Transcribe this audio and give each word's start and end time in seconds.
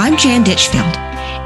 I'm 0.00 0.16
Jan 0.16 0.44
Ditchfield, 0.44 0.96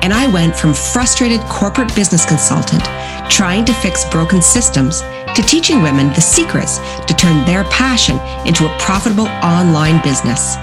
and 0.07 0.15
I 0.15 0.29
went 0.29 0.55
from 0.55 0.75
frustrated 0.75 1.41
corporate 1.51 1.93
business 1.97 2.25
consultant 2.25 2.85
trying 3.29 3.65
to 3.65 3.75
fix 3.75 4.09
broken 4.15 4.41
systems 4.41 5.01
to 5.35 5.43
teaching 5.43 5.83
women 5.83 6.15
the 6.15 6.21
secrets 6.21 6.79
to 6.79 7.15
turn 7.19 7.45
their 7.47 7.65
passion 7.65 8.15
into 8.47 8.71
a 8.71 8.79
profitable 8.79 9.27
online 9.43 10.01
business. 10.07 10.55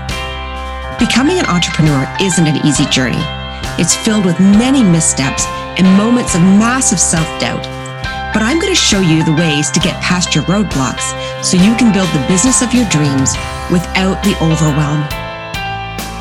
Becoming 1.04 1.36
an 1.36 1.51
entrepreneur 1.51 2.07
isn't 2.21 2.47
an 2.47 2.65
easy 2.65 2.86
journey. 2.86 3.19
It's 3.75 3.93
filled 3.93 4.23
with 4.23 4.39
many 4.39 4.83
missteps 4.83 5.43
and 5.75 5.97
moments 6.00 6.33
of 6.33 6.39
massive 6.39 7.00
self 7.00 7.28
doubt. 7.42 7.68
But 8.32 8.42
I'm 8.42 8.61
going 8.64 8.71
to 8.71 8.87
show 8.87 9.01
you 9.01 9.25
the 9.25 9.36
ways 9.36 9.69
to 9.69 9.83
get 9.83 10.00
past 10.00 10.33
your 10.33 10.46
roadblocks 10.46 11.11
so 11.43 11.60
you 11.60 11.75
can 11.75 11.92
build 11.92 12.07
the 12.15 12.25
business 12.32 12.61
of 12.61 12.73
your 12.73 12.87
dreams 12.87 13.36
without 13.68 14.23
the 14.23 14.32
overwhelm. 14.39 15.21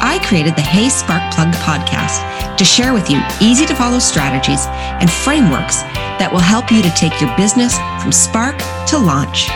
I 0.00 0.18
created 0.24 0.56
the 0.56 0.62
Hey 0.62 0.88
Spark 0.88 1.20
Plug 1.34 1.52
podcast 1.60 2.24
to 2.56 2.64
share 2.64 2.92
with 2.92 3.10
you 3.10 3.20
easy 3.40 3.66
to 3.66 3.74
follow 3.74 3.98
strategies 3.98 4.64
and 5.00 5.10
frameworks 5.10 5.82
that 6.16 6.32
will 6.32 6.40
help 6.40 6.72
you 6.72 6.82
to 6.82 6.90
take 6.96 7.20
your 7.20 7.34
business 7.36 7.76
from 8.00 8.10
spark 8.10 8.56
to 8.88 8.96
launch. 8.96 9.48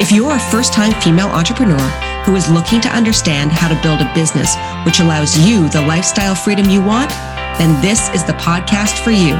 If 0.00 0.12
you're 0.12 0.34
a 0.34 0.50
first 0.54 0.72
time 0.72 0.94
female 1.02 1.28
entrepreneur 1.28 1.82
who 2.22 2.36
is 2.36 2.50
looking 2.50 2.80
to 2.82 2.94
understand 2.94 3.50
how 3.50 3.66
to 3.66 3.80
build 3.82 4.00
a 4.00 4.12
business 4.14 4.54
which 4.86 5.00
allows 5.00 5.38
you 5.38 5.68
the 5.68 5.82
lifestyle 5.82 6.34
freedom 6.34 6.70
you 6.70 6.82
want, 6.82 7.10
then 7.58 7.80
this 7.82 8.08
is 8.14 8.24
the 8.24 8.38
podcast 8.38 9.02
for 9.02 9.10
you. 9.10 9.34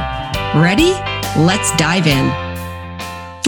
Ready? 0.59 0.91
Let's 1.39 1.75
dive 1.77 2.07
in. 2.07 2.46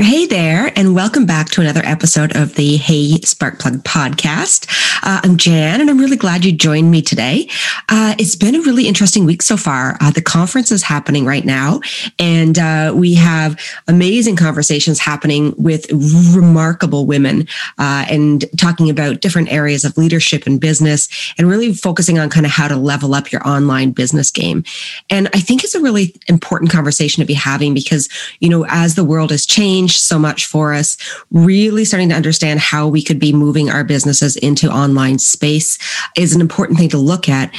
Hey 0.01 0.27
there, 0.27 0.71
and 0.77 0.95
welcome 0.95 1.25
back 1.25 1.49
to 1.49 1.61
another 1.61 1.81
episode 1.83 2.33
of 2.37 2.55
the 2.55 2.77
Hey 2.77 3.17
Sparkplug 3.19 3.83
podcast. 3.83 4.65
Uh, 5.03 5.19
I'm 5.25 5.35
Jan, 5.35 5.81
and 5.81 5.89
I'm 5.89 5.97
really 5.97 6.15
glad 6.15 6.45
you 6.45 6.53
joined 6.53 6.89
me 6.89 7.01
today. 7.01 7.49
Uh, 7.89 8.15
it's 8.17 8.37
been 8.37 8.55
a 8.55 8.61
really 8.61 8.87
interesting 8.87 9.25
week 9.25 9.41
so 9.41 9.57
far. 9.57 9.97
Uh, 9.99 10.09
the 10.09 10.21
conference 10.21 10.71
is 10.71 10.83
happening 10.83 11.25
right 11.25 11.43
now, 11.43 11.81
and 12.17 12.57
uh, 12.57 12.93
we 12.95 13.13
have 13.15 13.59
amazing 13.89 14.37
conversations 14.37 14.99
happening 14.99 15.53
with 15.57 15.85
remarkable 16.33 17.05
women 17.05 17.45
uh, 17.77 18.05
and 18.09 18.45
talking 18.57 18.89
about 18.89 19.19
different 19.19 19.51
areas 19.51 19.83
of 19.83 19.97
leadership 19.97 20.47
and 20.47 20.61
business, 20.61 21.09
and 21.37 21.49
really 21.49 21.73
focusing 21.73 22.17
on 22.17 22.29
kind 22.29 22.45
of 22.45 22.53
how 22.53 22.69
to 22.69 22.77
level 22.77 23.13
up 23.13 23.33
your 23.33 23.45
online 23.45 23.91
business 23.91 24.31
game. 24.31 24.63
And 25.09 25.27
I 25.33 25.41
think 25.41 25.65
it's 25.65 25.75
a 25.75 25.81
really 25.81 26.15
important 26.27 26.71
conversation 26.71 27.19
to 27.19 27.27
be 27.27 27.33
having 27.33 27.73
because, 27.73 28.07
you 28.39 28.47
know, 28.47 28.65
as 28.69 28.95
the 28.95 29.03
world 29.03 29.31
has 29.31 29.45
changed, 29.45 29.88
changed 29.89 30.03
so 30.03 30.19
much 30.19 30.45
for 30.45 30.73
us, 30.73 30.97
really 31.31 31.85
starting 31.85 32.09
to 32.09 32.15
understand 32.15 32.59
how 32.59 32.87
we 32.87 33.03
could 33.03 33.19
be 33.19 33.33
moving 33.33 33.69
our 33.69 33.83
businesses 33.83 34.35
into 34.37 34.69
online 34.69 35.19
space 35.19 35.77
is 36.15 36.33
an 36.35 36.41
important 36.41 36.77
thing 36.77 36.89
to 36.89 36.97
look 36.97 37.27
at. 37.27 37.53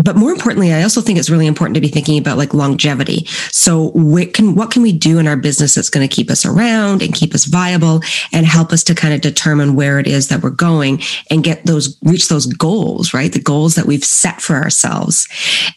But 0.00 0.14
more 0.14 0.30
importantly 0.30 0.72
i 0.72 0.84
also 0.84 1.00
think 1.00 1.18
it's 1.18 1.28
really 1.28 1.48
important 1.48 1.74
to 1.74 1.80
be 1.80 1.88
thinking 1.88 2.18
about 2.18 2.38
like 2.38 2.54
longevity. 2.54 3.26
So 3.50 3.90
what 3.90 4.32
can 4.32 4.54
what 4.54 4.70
can 4.70 4.82
we 4.82 4.92
do 4.92 5.18
in 5.18 5.26
our 5.26 5.36
business 5.36 5.74
that's 5.74 5.90
going 5.90 6.08
to 6.08 6.14
keep 6.14 6.30
us 6.30 6.46
around 6.46 7.02
and 7.02 7.12
keep 7.12 7.34
us 7.34 7.46
viable 7.46 8.02
and 8.32 8.46
help 8.46 8.72
us 8.72 8.84
to 8.84 8.94
kind 8.94 9.12
of 9.12 9.20
determine 9.20 9.74
where 9.74 9.98
it 9.98 10.06
is 10.06 10.28
that 10.28 10.40
we're 10.40 10.50
going 10.50 11.02
and 11.32 11.42
get 11.42 11.66
those 11.66 11.98
reach 12.04 12.28
those 12.28 12.46
goals 12.46 13.12
right? 13.12 13.32
The 13.32 13.40
goals 13.40 13.74
that 13.74 13.86
we've 13.86 14.04
set 14.04 14.40
for 14.40 14.54
ourselves. 14.54 15.26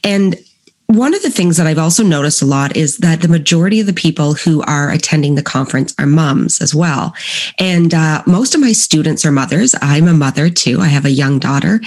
And 0.04 0.36
one 0.92 1.14
of 1.14 1.22
the 1.22 1.30
things 1.30 1.56
that 1.56 1.68
I've 1.68 1.78
also 1.78 2.04
noticed 2.04 2.42
a 2.42 2.46
lot 2.46 2.76
is 2.76 2.98
that 2.98 3.22
the 3.22 3.30
majority 3.30 3.80
of 3.80 3.88
the 3.88 3.94
people 3.94 4.34
who 4.34 4.62
are 4.64 4.92
attending 4.92 5.36
the 5.36 5.44
conference 5.44 5.96
are 5.98 6.06
moms 6.06 6.62
as 6.62 6.76
well. 6.76 7.16
And 7.60 7.94
uh, 7.94 8.24
most 8.28 8.54
of 8.54 8.62
my 8.62 8.74
students 8.74 9.26
are 9.26 9.32
mothers. 9.32 9.74
I'm 9.82 10.10
a 10.10 10.14
mother 10.14 10.50
too. 10.50 10.80
I 10.82 10.88
have 10.88 11.06
a 11.06 11.12
young 11.12 11.40
daughter. 11.40 11.80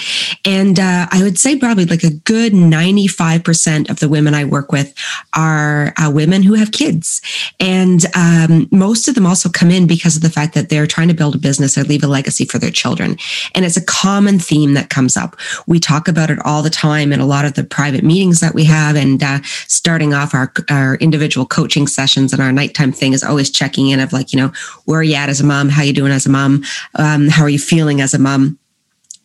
And 0.47 0.81
uh, 0.81 1.07
I 1.11 1.23
would 1.23 1.39
say 1.39 1.59
probably 1.59 1.85
like 1.85 2.03
a 2.03 2.11
good 2.11 2.55
95% 2.55 3.91
of 3.91 4.01
the 4.01 4.09
women 4.09 4.33
I 4.33 4.45
work 4.45 4.73
with 4.73 4.95
are 5.37 5.93
uh, 5.99 6.11
women 6.11 6.43
who 6.43 6.55
have 6.55 6.73
kids. 6.73 7.21
And 7.61 8.07
um, 8.17 8.69
most 8.71 9.07
of 9.07 9.15
them 9.15 9.27
also 9.27 9.51
come 9.51 9.71
in 9.71 9.87
because 9.87 10.17
of 10.17 10.23
the 10.23 10.31
fact 10.31 10.55
that 10.55 10.71
they're 10.71 10.87
trying 10.87 11.09
to 11.09 11.15
build 11.15 11.35
a 11.35 11.39
business 11.39 11.77
or 11.77 11.85
leave 11.85 12.05
a 12.05 12.09
legacy 12.09 12.47
for 12.47 12.59
their 12.59 12.71
children. 12.71 13.19
And 13.55 13.67
it's 13.67 13.77
a 13.77 13.85
common 13.85 14.39
theme 14.39 14.73
that 14.75 14.89
comes 14.89 15.17
up. 15.17 15.37
We 15.67 15.79
talk 15.79 16.09
about 16.09 16.31
it 16.31 16.39
all 16.45 16.63
the 16.63 16.71
time 16.71 17.13
in 17.13 17.21
a 17.21 17.27
lot 17.27 17.45
of 17.45 17.53
the 17.53 17.65
private 17.65 18.03
meetings 18.03 18.41
that 18.41 18.55
we 18.55 18.65
have 18.65 18.94
And 18.97 19.23
uh, 19.23 19.41
starting 19.69 20.15
off 20.15 20.35
our, 20.35 20.53
our 20.71 20.97
individual 20.97 21.47
coaching 21.47 21.87
sessions 21.87 22.33
and 22.33 22.43
our 22.43 22.53
nighttime 22.53 22.93
thing 22.93 23.13
is 23.13 23.23
always 23.23 23.51
checking 23.51 23.89
in 23.89 24.01
of 24.01 24.13
like, 24.13 24.33
you 24.33 24.39
know, 24.39 24.53
where 24.85 25.01
are 25.01 25.05
you 25.05 25.15
at 25.15 25.29
as 25.29 25.41
a 25.41 25.45
mom? 25.45 25.69
How 25.69 25.83
are 25.83 25.87
you 25.87 25.93
doing 25.93 26.13
as 26.13 26.27
a 26.27 26.31
mom? 26.31 26.65
Um, 26.97 27.29
how 27.29 27.43
are 27.43 27.49
you 27.49 27.59
feeling 27.59 28.01
as 28.01 28.15
a 28.15 28.19
mom? 28.19 28.59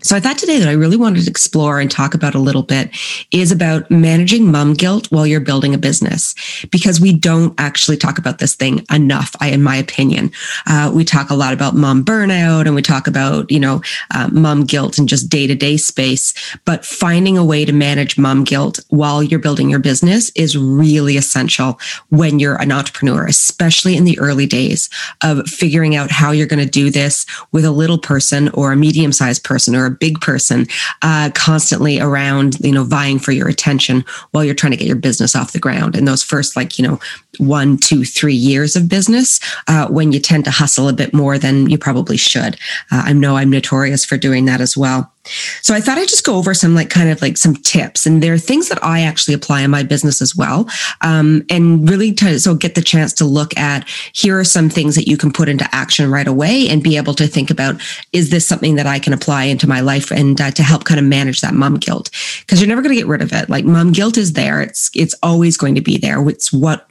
So 0.02 0.16
I 0.16 0.22
thought 0.22 0.38
today 0.38 0.60
that 0.60 0.70
I 0.70 0.74
really 0.74 0.96
wanted 0.96 1.26
to 1.26 1.30
explore 1.30 1.82
and 1.82 1.92
talk 1.92 2.14
about 2.14 2.34
a 2.34 2.40
little 2.40 2.64
bit 2.64 2.90
is 3.32 3.52
about 3.52 3.92
managing 3.92 4.50
mom 4.50 4.74
guilt 4.74 5.12
while 5.12 5.28
you're 5.28 5.42
building 5.42 5.74
a 5.74 5.78
business, 5.78 6.36
because 6.72 7.02
we 7.02 7.12
don't 7.12 7.54
actually 7.60 7.98
talk 7.98 8.18
about 8.18 8.40
this 8.40 8.56
thing 8.56 8.86
enough, 8.94 9.36
I, 9.42 9.50
in 9.50 9.62
my 9.62 9.76
opinion. 9.76 10.32
Uh, 10.68 10.90
we 10.96 11.04
talk 11.04 11.30
a 11.30 11.36
lot 11.36 11.52
about 11.52 11.76
mom 11.76 12.06
burnout 12.06 12.66
and 12.66 12.76
we 12.76 12.82
talk 12.82 13.08
about, 13.08 13.52
you 13.52 13.60
know, 13.60 13.82
uh, 14.16 14.30
mom 14.32 14.64
guilt 14.64 14.98
and 14.98 15.10
just 15.10 15.28
day 15.28 15.48
to 15.48 15.56
day 15.56 15.76
space, 15.76 16.34
but 16.64 16.86
finding 16.86 17.38
a 17.38 17.44
way 17.44 17.66
to 17.66 17.74
manage 17.74 18.18
mom 18.18 18.46
guilt 18.46 18.80
while 18.88 19.22
you're 19.22 19.38
building 19.38 19.70
your 19.70 19.80
business 19.80 20.32
is 20.34 20.58
really 20.58 21.18
essential 21.18 21.78
when 22.08 22.40
you're 22.40 22.62
an 22.62 22.72
entrepreneur, 22.72 23.26
especially 23.26 23.98
in 23.98 24.06
the 24.06 24.18
early 24.20 24.46
days 24.46 24.90
of 25.26 25.46
figuring 25.46 25.98
out 25.98 26.10
how 26.10 26.32
you're 26.32 26.48
going 26.48 26.66
to 26.66 26.72
do 26.72 26.90
this 26.90 27.26
with 27.52 27.66
a 27.66 27.72
little 27.72 27.98
person 27.98 28.48
or 28.52 28.72
a 28.72 28.78
medium 28.78 29.12
sized 29.12 29.44
person 29.44 29.76
or 29.76 29.89
a 29.90 29.96
big 29.96 30.20
person 30.22 30.68
uh, 31.02 31.30
constantly 31.36 32.00
around, 32.00 32.60
you 32.60 32.72
know, 32.72 32.84
vying 32.84 33.20
for 33.20 33.32
your 33.32 33.48
attention 33.48 34.06
while 34.32 34.44
you're 34.44 34.56
trying 34.56 34.72
to 34.72 34.78
get 34.78 34.88
your 34.88 34.96
business 34.96 35.36
off 35.36 35.52
the 35.52 35.60
ground. 35.60 35.96
And 35.96 36.08
those 36.08 36.24
first, 36.24 36.56
like, 36.56 36.80
you 36.80 36.88
know, 36.88 37.00
one, 37.38 37.78
two, 37.78 38.04
three 38.04 38.34
years 38.34 38.76
of 38.76 38.90
business, 38.90 39.40
uh, 39.68 39.88
when 39.88 40.12
you 40.12 40.20
tend 40.20 40.46
to 40.46 40.52
hustle 40.52 40.90
a 40.90 40.94
bit 40.94 41.14
more 41.14 41.38
than 41.38 41.70
you 41.70 41.78
probably 41.78 42.18
should. 42.18 42.56
Uh, 42.92 43.04
I 43.06 43.14
know 43.14 43.38
I'm 43.38 43.50
notorious 43.50 44.04
for 44.04 44.18
doing 44.18 44.46
that 44.46 44.62
as 44.62 44.76
well. 44.76 45.12
So 45.62 45.74
I 45.74 45.82
thought 45.82 45.98
I'd 45.98 46.08
just 46.08 46.26
go 46.26 46.36
over 46.36 46.54
some 46.54 46.74
like 46.74 46.90
kind 46.90 47.10
of 47.10 47.22
like 47.22 47.38
some 47.38 47.56
tips, 47.56 48.06
and 48.06 48.24
there 48.24 48.34
are 48.34 48.40
things 48.40 48.70
that 48.70 48.84
I 48.84 49.02
actually 49.02 49.34
apply 49.34 49.62
in 49.62 49.72
my 49.72 49.84
business 49.84 50.22
as 50.22 50.36
well, 50.36 50.68
um, 51.02 51.46
and 51.50 51.88
really 51.88 52.14
to 52.14 52.40
so 52.40 52.56
get 52.56 52.76
the 52.76 52.82
chance 52.82 53.14
to 53.14 53.26
look 53.26 53.56
at 53.58 53.88
here 54.14 54.40
are 54.40 54.44
some 54.44 54.70
things 54.70 54.96
that 54.96 55.08
you 55.08 55.18
can 55.18 55.32
put 55.32 55.50
into 55.50 55.68
action 55.72 56.10
right 56.10 56.28
away 56.28 56.68
and 56.70 56.82
be 56.82 56.98
able 56.98 57.14
to 57.16 57.28
think 57.28 57.52
about 57.52 57.80
is 58.12 58.30
this 58.30 58.48
something 58.48 58.76
that 58.76 58.88
I 58.88 59.00
can 59.00 59.14
apply 59.14 59.44
into 59.44 59.68
my 59.68 59.82
life 59.82 60.12
and 60.12 60.40
uh, 60.40 60.52
to 60.52 60.64
help 60.64 60.86
kind 60.86 61.00
of 61.00 61.06
manage 61.06 61.42
that 61.42 61.54
mom 61.54 61.76
guilt 61.76 62.10
because 62.40 62.60
you're 62.60 62.70
never 62.70 62.82
going 62.82 62.96
to 62.96 63.02
get 63.02 63.08
rid 63.08 63.22
of 63.22 63.34
it. 63.34 63.50
Like 63.50 63.66
mom 63.66 63.92
guilt 63.92 64.18
is 64.18 64.34
there; 64.34 64.62
it's 64.62 64.90
it's 64.96 65.16
always 65.22 65.58
going 65.58 65.76
to 65.76 65.82
be 65.82 65.98
there. 65.98 66.28
It's 66.28 66.52
what 66.52 66.88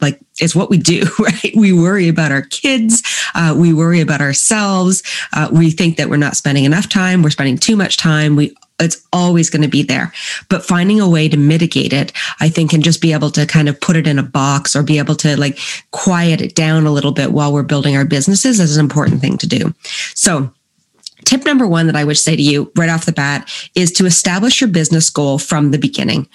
like 0.00 0.20
it's 0.38 0.54
what 0.54 0.70
we 0.70 0.78
do, 0.78 1.02
right? 1.18 1.52
We 1.56 1.72
worry 1.72 2.08
about 2.08 2.32
our 2.32 2.42
kids. 2.42 3.02
Uh, 3.34 3.54
we 3.56 3.72
worry 3.72 4.00
about 4.00 4.20
ourselves. 4.20 5.02
Uh, 5.32 5.48
we 5.52 5.70
think 5.70 5.96
that 5.96 6.08
we're 6.08 6.16
not 6.16 6.36
spending 6.36 6.64
enough 6.64 6.88
time. 6.88 7.22
We're 7.22 7.30
spending 7.30 7.58
too 7.58 7.76
much 7.76 7.96
time. 7.96 8.36
We 8.36 8.54
it's 8.78 9.06
always 9.12 9.48
going 9.48 9.62
to 9.62 9.68
be 9.68 9.82
there. 9.82 10.12
But 10.48 10.64
finding 10.64 11.00
a 11.00 11.08
way 11.08 11.28
to 11.28 11.36
mitigate 11.36 11.92
it, 11.92 12.12
I 12.40 12.48
think, 12.48 12.72
and 12.72 12.84
just 12.84 13.00
be 13.00 13.12
able 13.12 13.30
to 13.30 13.46
kind 13.46 13.68
of 13.68 13.80
put 13.80 13.96
it 13.96 14.06
in 14.06 14.18
a 14.18 14.22
box 14.22 14.76
or 14.76 14.82
be 14.82 14.98
able 14.98 15.14
to 15.16 15.38
like 15.38 15.58
quiet 15.92 16.40
it 16.40 16.54
down 16.54 16.86
a 16.86 16.92
little 16.92 17.12
bit 17.12 17.32
while 17.32 17.52
we're 17.52 17.62
building 17.62 17.96
our 17.96 18.04
businesses 18.04 18.60
is 18.60 18.76
an 18.76 18.84
important 18.84 19.20
thing 19.20 19.38
to 19.38 19.46
do. 19.46 19.72
So 20.14 20.52
tip 21.24 21.44
number 21.44 21.66
one 21.66 21.86
that 21.86 21.96
I 21.96 22.04
would 22.04 22.18
say 22.18 22.36
to 22.36 22.42
you 22.42 22.70
right 22.76 22.88
off 22.88 23.06
the 23.06 23.12
bat 23.12 23.50
is 23.74 23.90
to 23.92 24.06
establish 24.06 24.60
your 24.60 24.68
business 24.68 25.10
goal 25.10 25.38
from 25.38 25.70
the 25.70 25.78
beginning. 25.78 26.28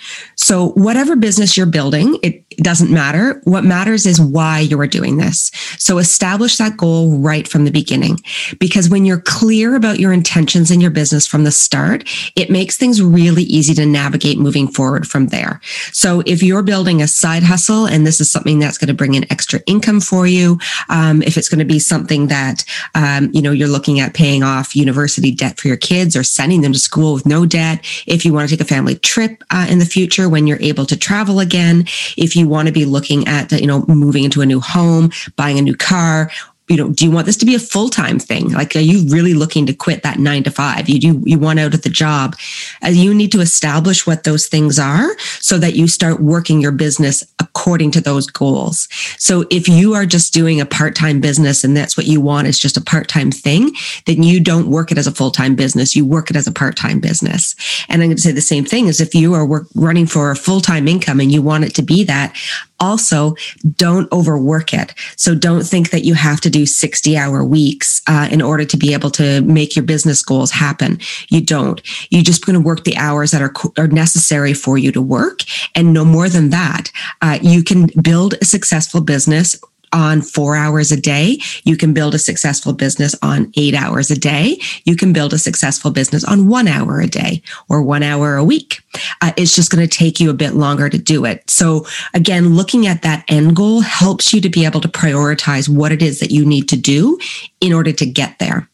So, 0.52 0.72
whatever 0.72 1.16
business 1.16 1.56
you're 1.56 1.66
building, 1.66 2.18
it 2.24 2.46
doesn't 2.58 2.92
matter. 2.92 3.40
What 3.46 3.64
matters 3.64 4.06
is 4.06 4.20
why 4.20 4.60
you 4.60 4.78
are 4.82 4.86
doing 4.86 5.16
this. 5.16 5.50
So, 5.78 5.98
establish 5.98 6.58
that 6.58 6.76
goal 6.76 7.18
right 7.20 7.48
from 7.48 7.64
the 7.64 7.72
beginning. 7.72 8.18
Because 8.60 8.90
when 8.90 9.06
you're 9.06 9.22
clear 9.22 9.76
about 9.76 10.02
your 10.02 10.12
intentions 10.12 10.70
in 10.70 10.82
your 10.82 10.92
business 10.92 11.26
from 11.26 11.46
the 11.46 11.54
start, 11.54 12.04
it 12.36 12.50
makes 12.50 12.76
things 12.76 13.02
really 13.02 13.44
easy 13.44 13.74
to 13.76 13.86
navigate 13.86 14.40
moving 14.40 14.68
forward 14.68 15.08
from 15.08 15.28
there. 15.28 15.62
So, 15.94 16.22
if 16.26 16.44
you're 16.44 16.64
building 16.64 17.02
a 17.02 17.08
side 17.08 17.44
hustle 17.44 17.86
and 17.86 18.06
this 18.06 18.20
is 18.20 18.30
something 18.30 18.60
that's 18.60 18.78
going 18.78 18.90
to 18.90 18.94
bring 18.94 19.14
in 19.14 19.32
extra 19.32 19.62
income 19.68 20.02
for 20.02 20.28
you, 20.28 20.60
um, 20.90 21.22
if 21.22 21.38
it's 21.38 21.48
going 21.48 21.60
to 21.60 21.74
be 21.74 21.80
something 21.80 22.28
that 22.28 22.66
um, 22.94 23.30
you 23.32 23.42
know 23.42 23.54
you're 23.54 23.70
looking 23.70 24.02
at 24.02 24.14
paying 24.14 24.44
off 24.44 24.76
university 24.76 25.32
debt 25.32 25.62
for 25.62 25.70
your 25.70 25.78
kids 25.78 26.14
or 26.14 26.24
sending 26.24 26.60
them 26.60 26.74
to 26.74 26.80
school 26.80 27.14
with 27.14 27.26
no 27.26 27.46
debt. 27.46 27.80
If 28.06 28.26
you 28.26 28.34
want 28.34 28.50
to 28.50 28.58
take 28.58 28.66
a 28.66 28.68
family 28.68 28.96
trip 28.96 29.42
uh, 29.50 29.68
in 29.70 29.80
the 29.80 29.86
future 29.86 30.28
when 30.28 30.41
you're 30.48 30.62
able 30.62 30.86
to 30.86 30.98
travel 30.98 31.40
again, 31.40 31.86
if 32.18 32.36
you 32.36 32.48
want 32.48 32.68
to 32.68 32.72
be 32.72 32.86
looking 32.86 33.28
at, 33.28 33.52
you 33.52 33.68
know, 33.68 33.86
moving 33.88 34.24
into 34.24 34.42
a 34.42 34.46
new 34.46 34.60
home, 34.60 35.12
buying 35.36 35.58
a 35.58 35.62
new 35.62 35.76
car, 35.76 36.32
you 36.72 36.78
know, 36.78 36.90
do 36.90 37.04
you 37.04 37.12
want 37.12 37.26
this 37.26 37.36
to 37.36 37.46
be 37.46 37.54
a 37.54 37.60
full 37.60 37.90
time 37.90 38.18
thing? 38.18 38.50
Like, 38.54 38.78
are 38.78 38.80
you 38.80 39.06
really 39.10 39.34
looking 39.34 39.66
to 39.66 39.74
quit 39.74 40.04
that 40.04 40.20
nine 40.20 40.44
to 40.44 40.52
five? 40.52 40.88
You 40.88 41.00
do, 41.00 41.22
you 41.26 41.38
want 41.38 41.60
out 41.60 41.74
of 41.74 41.82
the 41.82 41.90
job. 41.90 42.38
Uh, 42.82 42.88
you 42.88 43.14
need 43.14 43.34
to 43.34 43.42
establish 43.42 44.08
what 44.08 44.24
those 44.24 44.48
things 44.48 44.80
are 44.80 45.18
so 45.42 45.58
that 45.58 45.76
you 45.76 45.90
start 45.90 46.22
working 46.22 46.62
your 46.62 46.72
business 46.72 47.26
according 47.40 47.92
to 47.92 48.02
those 48.02 48.26
goals. 48.26 48.88
So 49.18 49.46
if 49.52 49.68
you 49.68 49.94
are 49.96 50.06
just 50.06 50.34
doing 50.34 50.62
a 50.62 50.66
part 50.66 50.96
time 50.96 51.20
business 51.20 51.66
and 51.66 51.76
that's 51.76 51.98
what 51.98 52.06
you 52.06 52.22
want 52.22 52.48
is 52.48 52.58
just 52.58 52.78
a 52.78 52.82
part 52.82 53.10
time 53.10 53.32
thing, 53.32 53.74
then 54.06 54.24
you 54.24 54.40
don't 54.40 54.72
work 54.72 54.94
it 54.94 54.98
as 54.98 55.08
a 55.08 55.12
full 55.12 55.32
time 55.32 55.56
business. 55.56 55.94
You 55.94 56.06
work 56.06 56.30
it 56.30 56.38
as 56.38 56.48
a 56.48 56.54
part 56.54 56.78
time 56.78 57.02
business. 57.02 57.54
And 57.90 58.02
I'm 58.02 58.08
going 58.08 58.16
to 58.16 58.22
say 58.22 58.32
the 58.32 58.40
same 58.40 58.64
thing 58.64 58.88
is 58.88 59.02
if 59.02 59.14
you 59.14 59.34
are 59.34 59.46
work, 59.46 59.68
running 59.76 60.06
for 60.06 60.32
a 60.32 60.38
full 60.38 60.62
time 60.62 60.88
income 60.88 61.20
and 61.20 61.34
you 61.34 61.42
want 61.42 61.66
it 61.66 61.76
to 61.76 61.82
be 61.82 62.06
that, 62.06 62.34
also 62.82 63.36
don't 63.76 64.12
overwork 64.12 64.74
it. 64.74 64.94
So 65.16 65.36
don't 65.36 65.64
think 65.64 65.92
that 65.92 66.04
you 66.04 66.16
have 66.16 66.42
to 66.42 66.50
do 66.50 66.66
60 66.66 67.16
hour 67.18 67.46
weeks 67.46 68.02
uh, 68.08 68.28
in 68.30 68.42
order 68.42 68.66
to 68.66 68.78
be 68.78 68.94
able 68.94 69.12
to 69.12 69.42
make 69.42 69.76
your 69.76 69.86
business 69.86 70.22
goals 70.24 70.52
happen. 70.52 71.00
You 71.30 71.42
don't. 71.42 71.82
You're 72.10 72.24
just 72.24 72.46
going 72.46 72.56
to 72.56 72.66
work 72.66 72.84
the 72.84 72.98
hours 72.98 73.32
that 73.32 73.42
are, 73.42 73.54
are 73.78 73.88
necessary 73.88 74.54
for 74.54 74.78
you 74.78 74.92
to 74.92 75.02
work. 75.02 75.44
And 75.76 75.94
no 75.94 76.04
more 76.04 76.28
than 76.28 76.50
that, 76.50 76.92
uh, 77.22 77.40
you 77.42 77.64
can 77.64 77.90
build 78.02 78.36
a 78.42 78.46
successful 78.46 79.02
business 79.02 79.56
on 79.94 80.22
four 80.22 80.56
hours 80.56 80.92
a 80.92 81.00
day. 81.00 81.40
You 81.64 81.78
can 81.78 81.94
build 81.94 82.16
a 82.16 82.20
successful 82.20 82.74
business 82.74 83.16
on 83.22 83.52
eight 83.58 83.74
hours 83.74 84.12
a 84.12 84.18
day. 84.18 84.60
You 84.86 84.96
can 84.96 85.14
build 85.14 85.34
a 85.34 85.38
successful 85.38 85.92
business 85.92 86.24
on 86.24 86.48
one 86.48 86.68
hour 86.68 87.00
a 87.00 87.08
day 87.08 87.42
or 87.70 87.82
one 87.82 88.04
hour 88.04 88.36
a 88.36 88.44
week. 88.44 88.82
Uh, 89.22 89.32
it's 89.38 89.56
just 89.56 89.72
going 89.72 89.88
to 89.88 89.98
take 89.98 90.20
you 90.20 90.30
a 90.30 90.34
bit 90.36 90.54
longer 90.54 90.90
to 90.90 90.98
do 90.98 91.26
it. 91.26 91.50
So 91.50 91.86
again, 92.14 92.56
looking 92.56 92.88
at 92.88 93.02
that 93.02 93.26
end 93.28 93.56
goal 93.56 93.82
helps 93.82 94.34
you 94.34 94.42
to 94.42 94.50
be 94.50 94.66
able 94.66 94.82
to 94.82 94.88
prioritize 94.88 95.70
what 95.70 95.92
it 95.92 96.02
is 96.02 96.20
that 96.20 96.32
you 96.32 96.46
need 96.46 96.70
to 96.70 96.78
do 96.78 97.20
in 97.60 97.74
order 97.74 97.92
to 97.92 98.06
get 98.06 98.40
there. 98.40 98.71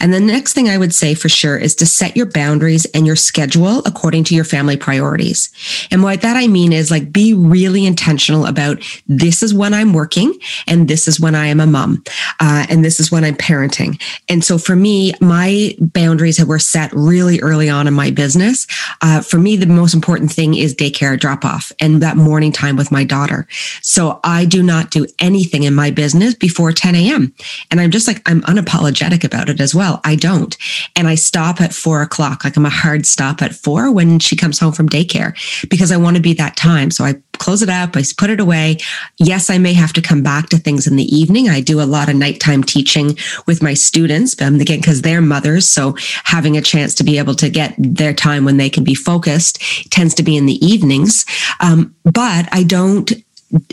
And 0.00 0.12
the 0.12 0.20
next 0.20 0.52
thing 0.52 0.68
I 0.68 0.78
would 0.78 0.94
say 0.94 1.14
for 1.14 1.28
sure 1.28 1.56
is 1.56 1.74
to 1.76 1.86
set 1.86 2.16
your 2.16 2.26
boundaries 2.26 2.86
and 2.86 3.06
your 3.06 3.16
schedule 3.16 3.80
according 3.80 4.24
to 4.24 4.34
your 4.34 4.44
family 4.44 4.76
priorities. 4.76 5.50
And 5.90 6.02
what 6.02 6.22
that 6.22 6.36
I 6.36 6.46
mean 6.46 6.72
is 6.72 6.90
like 6.90 7.12
be 7.12 7.34
really 7.34 7.86
intentional 7.86 8.46
about 8.46 8.82
this 9.06 9.42
is 9.42 9.54
when 9.54 9.74
I'm 9.74 9.92
working 9.92 10.38
and 10.66 10.88
this 10.88 11.08
is 11.08 11.20
when 11.20 11.34
I 11.34 11.46
am 11.46 11.60
a 11.60 11.66
mom 11.66 12.02
uh, 12.40 12.66
and 12.68 12.84
this 12.84 13.00
is 13.00 13.10
when 13.10 13.24
I'm 13.24 13.36
parenting. 13.36 14.00
And 14.28 14.44
so 14.44 14.58
for 14.58 14.76
me, 14.76 15.12
my 15.20 15.74
boundaries 15.78 16.44
were 16.44 16.58
set 16.58 16.92
really 16.92 17.40
early 17.40 17.68
on 17.68 17.86
in 17.86 17.94
my 17.94 18.10
business. 18.10 18.66
Uh, 19.02 19.20
for 19.20 19.38
me, 19.38 19.56
the 19.56 19.66
most 19.66 19.94
important 19.94 20.32
thing 20.32 20.54
is 20.54 20.74
daycare 20.74 21.18
drop 21.18 21.44
off 21.44 21.72
and 21.80 22.02
that 22.02 22.16
morning 22.16 22.52
time 22.52 22.76
with 22.76 22.92
my 22.92 23.04
daughter. 23.04 23.46
So 23.82 24.20
I 24.24 24.44
do 24.44 24.62
not 24.62 24.90
do 24.90 25.06
anything 25.18 25.64
in 25.64 25.74
my 25.74 25.90
business 25.90 26.34
before 26.34 26.72
10 26.72 26.94
a.m. 26.94 27.34
And 27.70 27.80
I'm 27.80 27.90
just 27.90 28.06
like, 28.06 28.22
I'm 28.26 28.42
unapologetic 28.42 29.24
about 29.24 29.48
it 29.48 29.60
as 29.66 29.74
well. 29.74 30.00
I 30.04 30.14
don't. 30.14 30.56
And 30.94 31.08
I 31.08 31.16
stop 31.16 31.60
at 31.60 31.74
four 31.74 32.00
o'clock. 32.00 32.44
Like 32.44 32.56
I'm 32.56 32.64
a 32.64 32.70
hard 32.70 33.04
stop 33.04 33.42
at 33.42 33.52
four 33.52 33.90
when 33.90 34.20
she 34.20 34.36
comes 34.36 34.60
home 34.60 34.72
from 34.72 34.88
daycare 34.88 35.34
because 35.68 35.90
I 35.90 35.96
want 35.96 36.16
to 36.16 36.22
be 36.22 36.34
that 36.34 36.56
time. 36.56 36.92
So 36.92 37.04
I 37.04 37.16
close 37.38 37.62
it 37.62 37.68
up. 37.68 37.96
I 37.96 38.04
put 38.16 38.30
it 38.30 38.38
away. 38.38 38.78
Yes, 39.18 39.50
I 39.50 39.58
may 39.58 39.72
have 39.72 39.92
to 39.94 40.00
come 40.00 40.22
back 40.22 40.48
to 40.50 40.56
things 40.56 40.86
in 40.86 40.94
the 40.94 41.16
evening. 41.16 41.48
I 41.48 41.60
do 41.60 41.80
a 41.80 41.92
lot 41.96 42.08
of 42.08 42.14
nighttime 42.14 42.62
teaching 42.62 43.18
with 43.48 43.60
my 43.60 43.74
students, 43.74 44.40
um, 44.40 44.60
again, 44.60 44.78
because 44.78 45.02
they're 45.02 45.20
mothers. 45.20 45.66
So 45.66 45.96
having 46.24 46.56
a 46.56 46.62
chance 46.62 46.94
to 46.94 47.04
be 47.04 47.18
able 47.18 47.34
to 47.34 47.50
get 47.50 47.74
their 47.76 48.14
time 48.14 48.44
when 48.44 48.56
they 48.56 48.70
can 48.70 48.84
be 48.84 48.94
focused 48.94 49.60
tends 49.90 50.14
to 50.14 50.22
be 50.22 50.36
in 50.36 50.46
the 50.46 50.64
evenings. 50.64 51.26
Um, 51.60 51.94
but 52.04 52.48
I 52.52 52.62
don't 52.62 53.12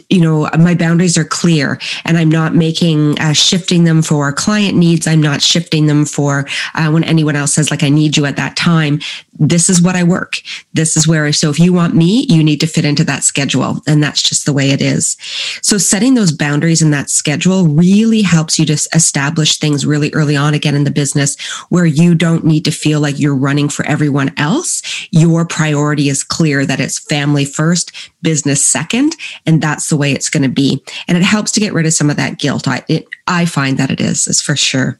you 0.09 0.21
know 0.21 0.49
my 0.59 0.75
boundaries 0.75 1.17
are 1.17 1.23
clear 1.23 1.79
and 2.05 2.17
i'm 2.17 2.29
not 2.29 2.53
making 2.53 3.19
uh, 3.19 3.33
shifting 3.33 3.83
them 3.83 4.01
for 4.01 4.31
client 4.31 4.77
needs. 4.77 5.07
I'm 5.07 5.21
not 5.21 5.41
shifting 5.41 5.87
them 5.87 6.05
for 6.05 6.47
uh, 6.75 6.89
when 6.91 7.03
anyone 7.03 7.35
else 7.35 7.53
says 7.53 7.71
like 7.71 7.83
i 7.83 7.89
need 7.89 8.17
you 8.17 8.25
at 8.25 8.35
that 8.35 8.55
time. 8.55 8.99
This 9.33 9.69
is 9.69 9.81
what 9.81 9.95
i 9.95 10.03
work. 10.03 10.41
This 10.73 10.95
is 10.95 11.07
where 11.07 11.31
so 11.33 11.49
if 11.49 11.59
you 11.59 11.73
want 11.73 11.95
me 11.95 12.25
you 12.29 12.43
need 12.43 12.59
to 12.59 12.67
fit 12.67 12.85
into 12.85 13.03
that 13.05 13.23
schedule. 13.23 13.81
And 13.87 14.03
that's 14.03 14.21
just 14.21 14.45
the 14.45 14.53
way 14.53 14.71
it 14.71 14.81
is. 14.81 15.17
So 15.61 15.77
setting 15.77 16.13
those 16.13 16.31
boundaries 16.31 16.81
in 16.81 16.91
that 16.91 17.09
schedule 17.09 17.67
really 17.67 18.21
helps 18.21 18.59
you 18.59 18.65
to 18.67 18.73
establish 18.73 19.57
things 19.57 19.85
really 19.85 20.13
early 20.13 20.35
on 20.35 20.53
again 20.53 20.75
in 20.75 20.83
the 20.83 20.91
business 20.91 21.39
where 21.69 21.85
you 21.85 22.15
don't 22.15 22.45
need 22.45 22.65
to 22.65 22.71
feel 22.71 22.99
like 22.99 23.19
you're 23.19 23.35
running 23.35 23.69
for 23.69 23.85
everyone 23.85 24.33
else. 24.37 24.81
Your 25.11 25.45
priority 25.45 26.09
is 26.09 26.23
clear 26.23 26.65
that 26.65 26.79
it's 26.79 26.99
family 26.99 27.45
first 27.45 27.91
business 28.21 28.65
second 28.65 29.15
and 29.45 29.61
that's 29.73 29.89
the 29.89 29.97
way 29.97 30.11
it's 30.11 30.29
going 30.29 30.43
to 30.43 30.49
be. 30.49 30.83
And 31.07 31.17
it 31.17 31.23
helps 31.23 31.51
to 31.53 31.59
get 31.59 31.73
rid 31.73 31.87
of 31.87 31.93
some 31.93 32.11
of 32.11 32.15
that 32.17 32.37
guilt. 32.37 32.67
I, 32.67 32.83
it, 32.87 33.07
I 33.25 33.45
find 33.45 33.79
that 33.79 33.89
it 33.89 33.99
is, 33.99 34.27
is 34.27 34.39
for 34.39 34.55
sure. 34.55 34.99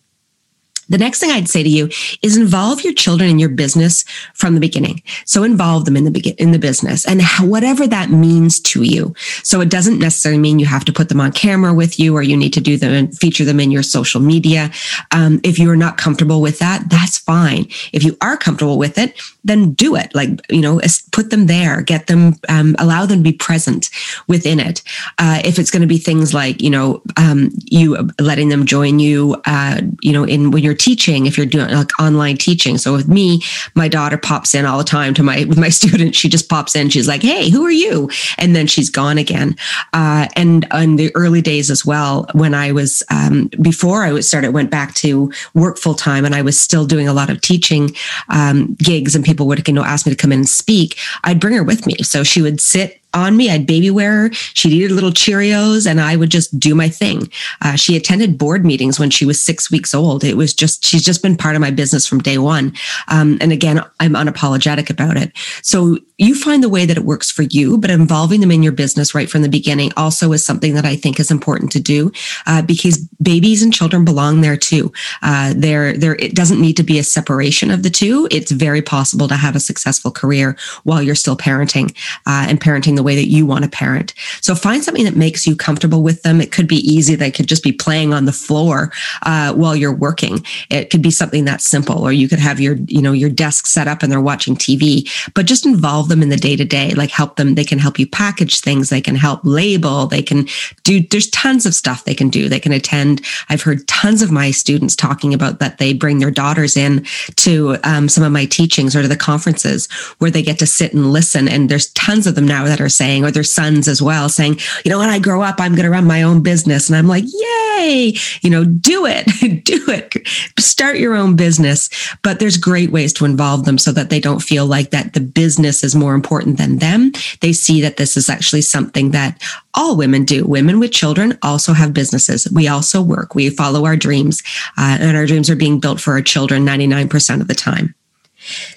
The 0.90 0.98
next 0.98 1.20
thing 1.20 1.32
I'd 1.32 1.50
say 1.50 1.64
to 1.64 1.70
you 1.70 1.90
is 2.22 2.38
involve 2.38 2.84
your 2.84 2.94
children 2.94 3.30
in 3.30 3.40
your 3.40 3.50
business 3.50 4.04
from 4.34 4.54
the 4.54 4.60
beginning. 4.60 5.02
So 5.26 5.44
involve 5.44 5.86
them 5.86 5.98
in 5.98 6.06
the 6.06 6.36
in 6.38 6.52
the 6.52 6.60
business 6.60 7.06
and 7.06 7.22
whatever 7.42 7.88
that 7.88 8.10
means 8.10 8.60
to 8.62 8.84
you. 8.84 9.14
So 9.44 9.62
it 9.62 9.70
doesn't 9.70 10.00
necessarily 10.00 10.40
mean 10.40 10.60
you 10.60 10.66
have 10.66 10.86
to 10.86 10.94
put 10.94 11.10
them 11.10 11.22
on 11.22 11.32
camera 11.32 11.74
with 11.74 12.00
you 12.00 12.16
or 12.16 12.22
you 12.22 12.36
need 12.36 12.54
to 12.54 12.62
do 12.62 12.78
them 12.78 12.94
and 12.94 13.18
feature 13.18 13.46
them 13.46 13.60
in 13.60 13.72
your 13.72 13.84
social 13.84 14.22
media. 14.22 14.72
Um, 15.12 15.40
if 15.44 15.58
you 15.60 15.70
are 15.70 15.78
not 15.78 15.98
comfortable 15.98 16.42
with 16.42 16.60
that, 16.60 16.90
that's 16.90 17.18
fine. 17.18 17.68
If 17.92 18.04
you 18.04 18.18
are 18.22 18.38
comfortable 18.38 18.78
with 18.78 18.98
it, 18.98 19.20
then 19.44 19.74
do 19.74 19.96
it. 19.96 20.14
Like 20.14 20.30
you 20.50 20.62
know, 20.62 20.80
put 21.12 21.30
them 21.30 21.48
there, 21.48 21.82
get 21.82 22.08
them, 22.08 22.36
um, 22.50 22.76
allow 22.80 23.06
them 23.06 23.20
to 23.20 23.24
be 23.24 23.34
present 23.34 23.90
within 24.28 24.60
it. 24.60 24.82
Uh, 25.18 25.42
if 25.44 25.60
it's 25.60 25.72
going 25.72 25.82
to 25.82 25.88
be 25.88 25.98
things 25.98 26.34
like 26.34 26.62
you 26.62 26.70
know, 26.70 27.02
um, 27.18 27.50
you 27.66 28.10
letting 28.20 28.50
them 28.50 28.66
join 28.66 29.00
you, 29.00 29.42
uh, 29.46 29.82
you 30.02 30.12
know, 30.12 30.24
in 30.24 30.52
when 30.52 30.64
you're 30.64 30.73
you're 30.74 30.78
teaching, 30.78 31.28
if 31.28 31.38
you're 31.38 31.46
doing 31.46 31.70
like 31.70 31.92
online 32.00 32.36
teaching. 32.36 32.80
So 32.80 32.94
with 32.94 33.08
me, 33.08 33.42
my 33.76 33.88
daughter 33.88 34.18
pops 34.18 34.56
in 34.56 34.66
all 34.66 34.80
the 34.80 34.84
time 34.84 35.14
to 35.14 35.24
my 35.24 35.44
with 35.46 35.60
my 35.60 35.70
students. 35.80 36.18
She 36.18 36.30
just 36.30 36.50
pops 36.50 36.76
in. 36.76 36.90
She's 36.90 37.08
like, 37.08 37.22
"Hey, 37.22 37.50
who 37.50 37.64
are 37.64 37.72
you?" 37.72 38.10
And 38.40 38.56
then 38.56 38.66
she's 38.66 38.90
gone 38.90 39.20
again. 39.20 39.56
Uh, 39.94 40.28
and 40.36 40.66
in 40.74 40.96
the 40.96 41.16
early 41.16 41.42
days 41.42 41.70
as 41.70 41.86
well, 41.86 42.28
when 42.34 42.56
I 42.56 42.72
was 42.72 43.04
um, 43.12 43.52
before 43.62 44.04
I 44.04 44.12
was 44.12 44.28
started, 44.28 44.54
went 44.54 44.72
back 44.72 44.96
to 44.96 45.32
work 45.54 45.78
full 45.78 45.94
time, 45.94 46.26
and 46.26 46.34
I 46.34 46.42
was 46.42 46.60
still 46.60 46.86
doing 46.86 47.08
a 47.08 47.14
lot 47.14 47.30
of 47.30 47.42
teaching 47.42 47.92
um, 48.30 48.74
gigs, 48.76 49.16
and 49.16 49.24
people 49.24 49.46
would 49.48 49.68
you 49.68 49.74
know 49.74 49.84
ask 49.84 50.08
me 50.08 50.12
to 50.12 50.18
come 50.18 50.32
in 50.32 50.40
and 50.40 50.50
speak. 50.50 50.98
I'd 51.24 51.40
bring 51.40 51.56
her 51.56 51.64
with 51.64 51.86
me, 51.86 51.98
so 52.02 52.24
she 52.24 52.42
would 52.42 52.60
sit 52.60 53.03
on 53.14 53.38
me. 53.38 53.50
I'd 53.50 53.68
baby 53.68 53.90
wear 53.90 54.32
eat 54.74 54.90
her 54.90 54.94
little 54.94 55.12
Cheerios 55.12 55.90
and 55.90 56.02
I 56.02 56.16
would 56.16 56.30
just 56.30 56.60
do 56.60 56.76
my 56.76 56.90
thing. 56.90 57.30
Uh, 57.62 57.76
she 57.76 57.96
attended 57.96 58.38
board 58.38 58.66
meetings 58.66 59.00
when 59.00 59.10
she 59.10 59.26
was 59.26 59.44
six 59.44 59.70
weeks 59.70 59.94
old. 59.94 60.24
It 60.24 60.36
was 60.36 60.54
just, 60.54 60.86
she's 60.86 61.04
just 61.04 61.22
been 61.22 61.38
part 61.38 61.56
of 61.56 61.62
my 61.62 61.72
business 61.72 62.08
from 62.08 62.20
day 62.20 62.38
one. 62.38 62.74
Um, 63.08 63.38
and 63.42 63.52
again, 63.52 63.82
I'm 64.00 64.14
unapologetic 64.14 64.90
about 64.90 65.18
it. 65.18 65.32
So 65.62 65.98
you 66.18 66.36
find 66.36 66.64
the 66.64 66.70
way 66.70 66.86
that 66.86 66.98
it 66.98 67.06
works 67.06 67.32
for 67.32 67.44
you, 67.44 67.78
but 67.78 67.90
involving 67.90 68.42
them 68.42 68.52
in 68.52 68.64
your 68.64 68.72
business 68.72 69.16
right 69.16 69.30
from 69.30 69.42
the 69.42 69.50
beginning 69.50 69.92
also 69.98 70.32
is 70.32 70.46
something 70.46 70.74
that 70.76 70.86
I 70.86 70.96
think 70.96 71.20
is 71.20 71.32
important 71.32 71.72
to 71.74 71.80
do 71.80 72.12
uh, 72.46 72.62
because 72.62 72.98
babies 73.22 73.64
and 73.64 73.74
children 73.74 74.06
belong 74.06 74.42
there 74.42 74.58
too. 74.58 74.92
Uh, 75.22 75.54
there, 75.56 75.94
there, 75.94 76.16
it 76.16 76.36
doesn't 76.36 76.62
need 76.62 76.78
to 76.78 76.84
be 76.84 77.00
a 77.00 77.04
separation 77.04 77.72
of 77.72 77.84
the 77.84 77.90
two. 77.90 78.28
It's 78.32 78.52
very 78.52 78.82
possible 78.82 79.28
to 79.28 79.36
have 79.36 79.56
a 79.56 79.60
successful 79.60 80.12
career 80.12 80.56
while 80.84 81.02
you're 81.02 81.16
still 81.16 81.36
parenting 81.36 81.96
uh, 82.26 82.46
and 82.48 82.62
parenting 82.62 82.96
the 82.96 83.03
the 83.04 83.06
way 83.06 83.16
that 83.16 83.28
you 83.28 83.46
want 83.46 83.66
to 83.66 83.70
parent. 83.70 84.14
So 84.40 84.56
find 84.56 84.84
something 84.84 85.04
that 85.04 85.18
makes 85.18 85.46
you 85.46 85.56
comfortable 85.56 86.02
with 86.02 86.24
them. 86.24 86.40
It 86.40 86.54
could 86.54 86.68
be 86.68 86.78
easy. 86.78 87.16
They 87.16 87.32
could 87.32 87.48
just 87.48 87.64
be 87.64 87.74
playing 87.74 88.14
on 88.14 88.24
the 88.24 88.32
floor 88.32 88.94
uh, 89.24 89.54
while 89.54 89.76
you're 89.76 89.94
working. 89.94 90.46
It 90.70 90.90
could 90.90 91.02
be 91.02 91.12
something 91.12 91.44
that's 91.44 91.66
simple, 91.66 92.02
or 92.02 92.14
you 92.14 92.30
could 92.30 92.40
have 92.40 92.62
your, 92.62 92.76
you 92.88 93.02
know, 93.02 93.12
your 93.12 93.30
desk 93.30 93.68
set 93.68 93.88
up 93.88 94.04
and 94.04 94.12
they're 94.12 94.22
watching 94.22 94.56
TV, 94.56 95.10
but 95.34 95.46
just 95.46 95.66
involve 95.66 96.08
them 96.08 96.22
in 96.22 96.30
the 96.30 96.38
day 96.38 96.56
to 96.56 96.64
day, 96.64 96.92
like 96.92 97.10
help 97.10 97.36
them. 97.36 97.56
They 97.56 97.66
can 97.66 97.80
help 97.80 98.00
you 98.00 98.08
package 98.08 98.62
things. 98.62 98.90
They 98.90 99.02
can 99.02 99.16
help 99.16 99.42
label. 99.44 100.08
They 100.08 100.22
can 100.22 100.48
do, 100.84 101.02
there's 101.02 101.30
tons 101.32 101.66
of 101.66 101.76
stuff 101.76 102.06
they 102.06 102.16
can 102.16 102.30
do. 102.30 102.48
They 102.48 102.60
can 102.60 102.72
attend. 102.72 103.22
I've 103.50 103.62
heard 103.62 103.86
tons 103.88 104.22
of 104.22 104.32
my 104.32 104.52
students 104.52 104.96
talking 104.96 105.34
about 105.34 105.60
that 105.60 105.78
they 105.78 105.94
bring 105.94 106.20
their 106.20 106.32
daughters 106.32 106.78
in 106.78 107.06
to 107.38 107.78
um, 107.84 108.08
some 108.08 108.24
of 108.24 108.32
my 108.32 108.46
teachings 108.46 108.96
or 108.96 109.02
to 109.02 109.08
the 109.08 109.18
conferences 109.18 109.92
where 110.20 110.32
they 110.32 110.42
get 110.42 110.60
to 110.60 110.66
sit 110.66 110.94
and 110.94 111.12
listen. 111.12 111.48
And 111.48 111.70
there's 111.70 111.90
tons 111.92 112.28
of 112.28 112.36
them 112.36 112.48
now 112.48 112.66
that 112.66 112.80
are 112.80 112.90
saying, 112.94 113.24
or 113.24 113.32
their 113.32 113.44
sons 113.44 113.88
as 113.88 114.02
well, 114.02 114.30
saying, 114.30 114.60
you 114.84 114.92
know, 114.92 115.00
when 115.00 115.10
I 115.10 115.20
grow 115.20 115.42
up, 115.42 115.60
I'm 115.60 115.74
going 115.74 115.86
to 115.86 115.90
run 115.90 116.06
my 116.06 116.22
own 116.22 116.42
business. 116.42 116.90
And 116.90 116.98
I'm 116.98 117.08
like, 117.08 117.26
yay, 117.26 118.16
you 118.42 118.50
know, 118.50 118.64
do 118.64 119.06
it, 119.06 119.26
do 119.64 119.86
it, 119.90 120.28
start 120.60 120.98
your 120.98 121.16
own 121.16 121.36
business. 121.36 121.90
But 122.22 122.40
there's 122.40 122.58
great 122.58 122.92
ways 122.92 123.14
to 123.14 123.26
involve 123.26 123.66
them 123.66 123.78
so 123.78 123.92
that 123.92 124.10
they 124.10 124.20
don't 124.20 124.42
feel 124.42 124.66
like 124.66 124.92
that 124.92 125.14
the 125.14 125.22
business 125.22 125.84
is 125.84 125.96
more 125.96 126.16
important 126.16 126.58
than 126.58 126.78
them. 126.78 127.12
They 127.42 127.54
see 127.54 127.82
that 127.82 127.98
this 127.98 128.18
is 128.18 128.30
actually 128.30 128.62
something 128.62 129.12
that 129.12 129.42
all 129.74 129.98
women 129.98 130.26
do. 130.26 130.46
Women 130.46 130.80
with 130.80 130.92
children 130.92 131.38
also 131.42 131.74
have 131.74 131.94
businesses. 131.94 132.48
We 132.52 132.68
also 132.68 133.02
work. 133.02 133.36
We 133.36 133.50
follow 133.50 133.86
our 133.86 133.96
dreams, 133.96 134.44
uh, 134.78 134.98
and 135.00 135.18
our 135.18 135.26
dreams 135.26 135.50
are 135.50 135.56
being 135.56 135.80
built 135.80 136.00
for 136.00 136.14
our 136.14 136.22
children 136.22 136.66
99% 136.66 137.42
of 137.42 137.48
the 137.48 137.56
time. 137.56 137.96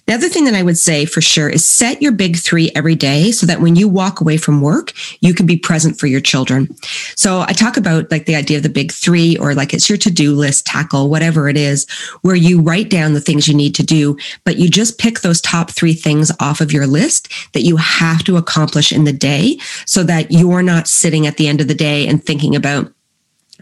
The 0.06 0.14
other 0.14 0.28
thing 0.28 0.44
that 0.44 0.54
I 0.54 0.62
would 0.62 0.78
say 0.78 1.04
for 1.04 1.20
sure 1.20 1.48
is 1.48 1.64
set 1.64 2.00
your 2.00 2.12
big 2.12 2.36
three 2.36 2.70
every 2.74 2.94
day 2.94 3.32
so 3.32 3.46
that 3.46 3.60
when 3.60 3.76
you 3.76 3.88
walk 3.88 4.20
away 4.20 4.36
from 4.36 4.60
work, 4.60 4.92
you 5.20 5.34
can 5.34 5.46
be 5.46 5.56
present 5.56 5.98
for 5.98 6.06
your 6.06 6.20
children. 6.20 6.68
So 7.16 7.40
I 7.40 7.52
talk 7.52 7.76
about 7.76 8.10
like 8.10 8.26
the 8.26 8.36
idea 8.36 8.58
of 8.58 8.62
the 8.62 8.68
big 8.68 8.92
three 8.92 9.36
or 9.36 9.54
like 9.54 9.74
it's 9.74 9.88
your 9.88 9.98
to 9.98 10.10
do 10.10 10.34
list, 10.34 10.66
tackle, 10.66 11.10
whatever 11.10 11.48
it 11.48 11.56
is, 11.56 11.88
where 12.22 12.36
you 12.36 12.60
write 12.60 12.90
down 12.90 13.14
the 13.14 13.20
things 13.20 13.48
you 13.48 13.54
need 13.54 13.74
to 13.74 13.82
do, 13.82 14.16
but 14.44 14.58
you 14.58 14.68
just 14.68 14.98
pick 14.98 15.20
those 15.20 15.40
top 15.40 15.70
three 15.70 15.94
things 15.94 16.30
off 16.40 16.60
of 16.60 16.72
your 16.72 16.86
list 16.86 17.32
that 17.52 17.62
you 17.62 17.76
have 17.76 18.22
to 18.24 18.36
accomplish 18.36 18.92
in 18.92 19.04
the 19.04 19.12
day 19.12 19.58
so 19.86 20.02
that 20.02 20.30
you're 20.30 20.62
not 20.62 20.88
sitting 20.88 21.26
at 21.26 21.36
the 21.36 21.48
end 21.48 21.60
of 21.60 21.68
the 21.68 21.74
day 21.74 22.06
and 22.06 22.24
thinking 22.24 22.54
about, 22.54 22.92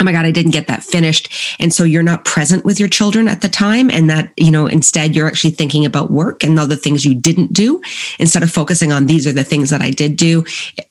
oh 0.01 0.05
my 0.05 0.13
god 0.13 0.27
i 0.27 0.31
didn't 0.31 0.53
get 0.53 0.67
that 0.67 0.83
finished. 0.83 1.33
And 1.61 1.73
so 1.73 1.85
you're 1.85 2.03
not 2.03 2.25
present 2.25 2.65
with 2.65 2.79
your 2.79 2.89
children 2.89 3.29
at 3.29 3.41
the 3.41 3.49
time 3.49 3.91
and 3.91 4.09
that 4.11 4.33
you 4.37 4.51
know 4.51 4.67
instead 4.67 5.15
you're 5.15 5.27
actually 5.27 5.51
thinking 5.51 5.85
about 5.85 6.11
work 6.11 6.43
and 6.43 6.59
all 6.59 6.67
the 6.67 6.77
things 6.77 7.05
you 7.05 7.15
didn't 7.15 7.53
do 7.53 7.81
instead 8.19 8.43
of 8.43 8.51
focusing 8.51 8.93
on 8.93 9.07
these 9.07 9.27
are 9.27 9.33
the 9.33 9.45
things 9.45 9.71
that 9.71 9.83
i 9.83 9.91
did 9.91 10.17
do. 10.17 10.45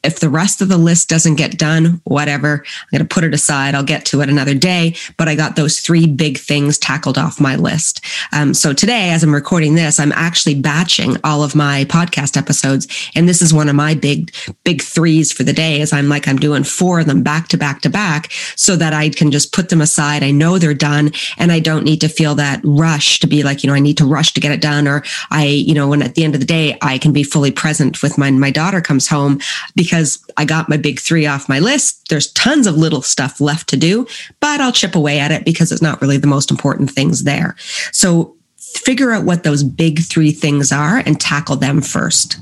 If 0.03 0.19
the 0.19 0.29
rest 0.29 0.61
of 0.61 0.69
the 0.69 0.77
list 0.77 1.09
doesn't 1.09 1.35
get 1.35 1.57
done 1.57 2.01
whatever 2.03 2.63
i'm 2.65 2.97
going 2.97 3.07
to 3.07 3.13
put 3.13 3.23
it 3.23 3.33
aside. 3.33 3.75
I'll 3.75 3.83
get 3.83 4.05
to 4.07 4.21
it 4.21 4.29
another 4.29 4.53
day. 4.53 4.95
But 5.17 5.27
i 5.27 5.35
got 5.35 5.55
those 5.55 5.79
three 5.79 6.07
big 6.07 6.37
things 6.37 6.77
tackled 6.77 7.17
off 7.17 7.39
my 7.39 7.55
list. 7.55 8.03
Um, 8.31 8.53
so 8.53 8.73
today 8.73 9.11
as 9.11 9.23
i'm 9.23 9.33
recording 9.33 9.75
this 9.75 9.99
i'm 9.99 10.11
actually 10.13 10.55
batching 10.55 11.17
all 11.23 11.43
of 11.43 11.55
my 11.55 11.85
podcast 11.85 12.37
episodes. 12.37 12.87
And 13.15 13.27
this 13.27 13.41
is 13.41 13.53
one 13.53 13.69
of 13.69 13.75
my 13.75 13.93
big 13.93 14.33
big 14.63 14.81
threes 14.81 15.31
for 15.31 15.43
the 15.43 15.53
day 15.53 15.81
as 15.81 15.93
i'm 15.93 16.09
like 16.09 16.27
i'm 16.27 16.37
doing 16.37 16.63
four 16.63 16.99
of 16.99 17.05
them 17.05 17.23
back 17.23 17.47
to 17.49 17.57
back 17.57 17.81
to 17.81 17.89
back 17.89 18.31
so 18.55 18.75
that 18.75 18.92
that 18.93 18.99
I 18.99 19.09
can 19.09 19.31
just 19.31 19.53
put 19.53 19.69
them 19.69 19.81
aside. 19.81 20.21
I 20.23 20.29
know 20.29 20.57
they're 20.59 20.75
done 20.75 21.11
and 21.37 21.51
I 21.51 21.59
don't 21.59 21.83
need 21.83 21.99
to 22.01 22.07
feel 22.07 22.35
that 22.35 22.61
rush 22.63 23.19
to 23.21 23.27
be 23.27 23.41
like, 23.41 23.63
you 23.63 23.67
know, 23.67 23.73
I 23.73 23.79
need 23.79 23.97
to 23.97 24.05
rush 24.05 24.33
to 24.33 24.39
get 24.39 24.51
it 24.51 24.61
done. 24.61 24.87
Or 24.87 25.03
I, 25.31 25.45
you 25.45 25.73
know, 25.73 25.87
when 25.87 26.03
at 26.03 26.13
the 26.13 26.23
end 26.23 26.35
of 26.35 26.39
the 26.39 26.45
day, 26.45 26.77
I 26.81 26.99
can 26.99 27.11
be 27.11 27.23
fully 27.23 27.51
present 27.51 28.03
with 28.03 28.17
my, 28.17 28.29
my 28.29 28.51
daughter 28.51 28.81
comes 28.81 29.07
home 29.07 29.39
because 29.75 30.23
I 30.37 30.45
got 30.45 30.69
my 30.69 30.77
big 30.77 30.99
three 30.99 31.25
off 31.25 31.49
my 31.49 31.57
list. 31.57 32.07
There's 32.09 32.31
tons 32.33 32.67
of 32.67 32.77
little 32.77 33.01
stuff 33.01 33.41
left 33.41 33.67
to 33.69 33.77
do, 33.77 34.05
but 34.39 34.61
I'll 34.61 34.71
chip 34.71 34.93
away 34.93 35.19
at 35.19 35.31
it 35.31 35.43
because 35.43 35.71
it's 35.71 35.81
not 35.81 35.99
really 35.99 36.17
the 36.17 36.27
most 36.27 36.51
important 36.51 36.91
things 36.91 37.23
there. 37.23 37.55
So 37.91 38.35
figure 38.57 39.11
out 39.11 39.25
what 39.25 39.43
those 39.43 39.63
big 39.63 40.01
three 40.01 40.31
things 40.31 40.71
are 40.71 40.97
and 40.97 41.19
tackle 41.19 41.55
them 41.55 41.81
first. 41.81 42.37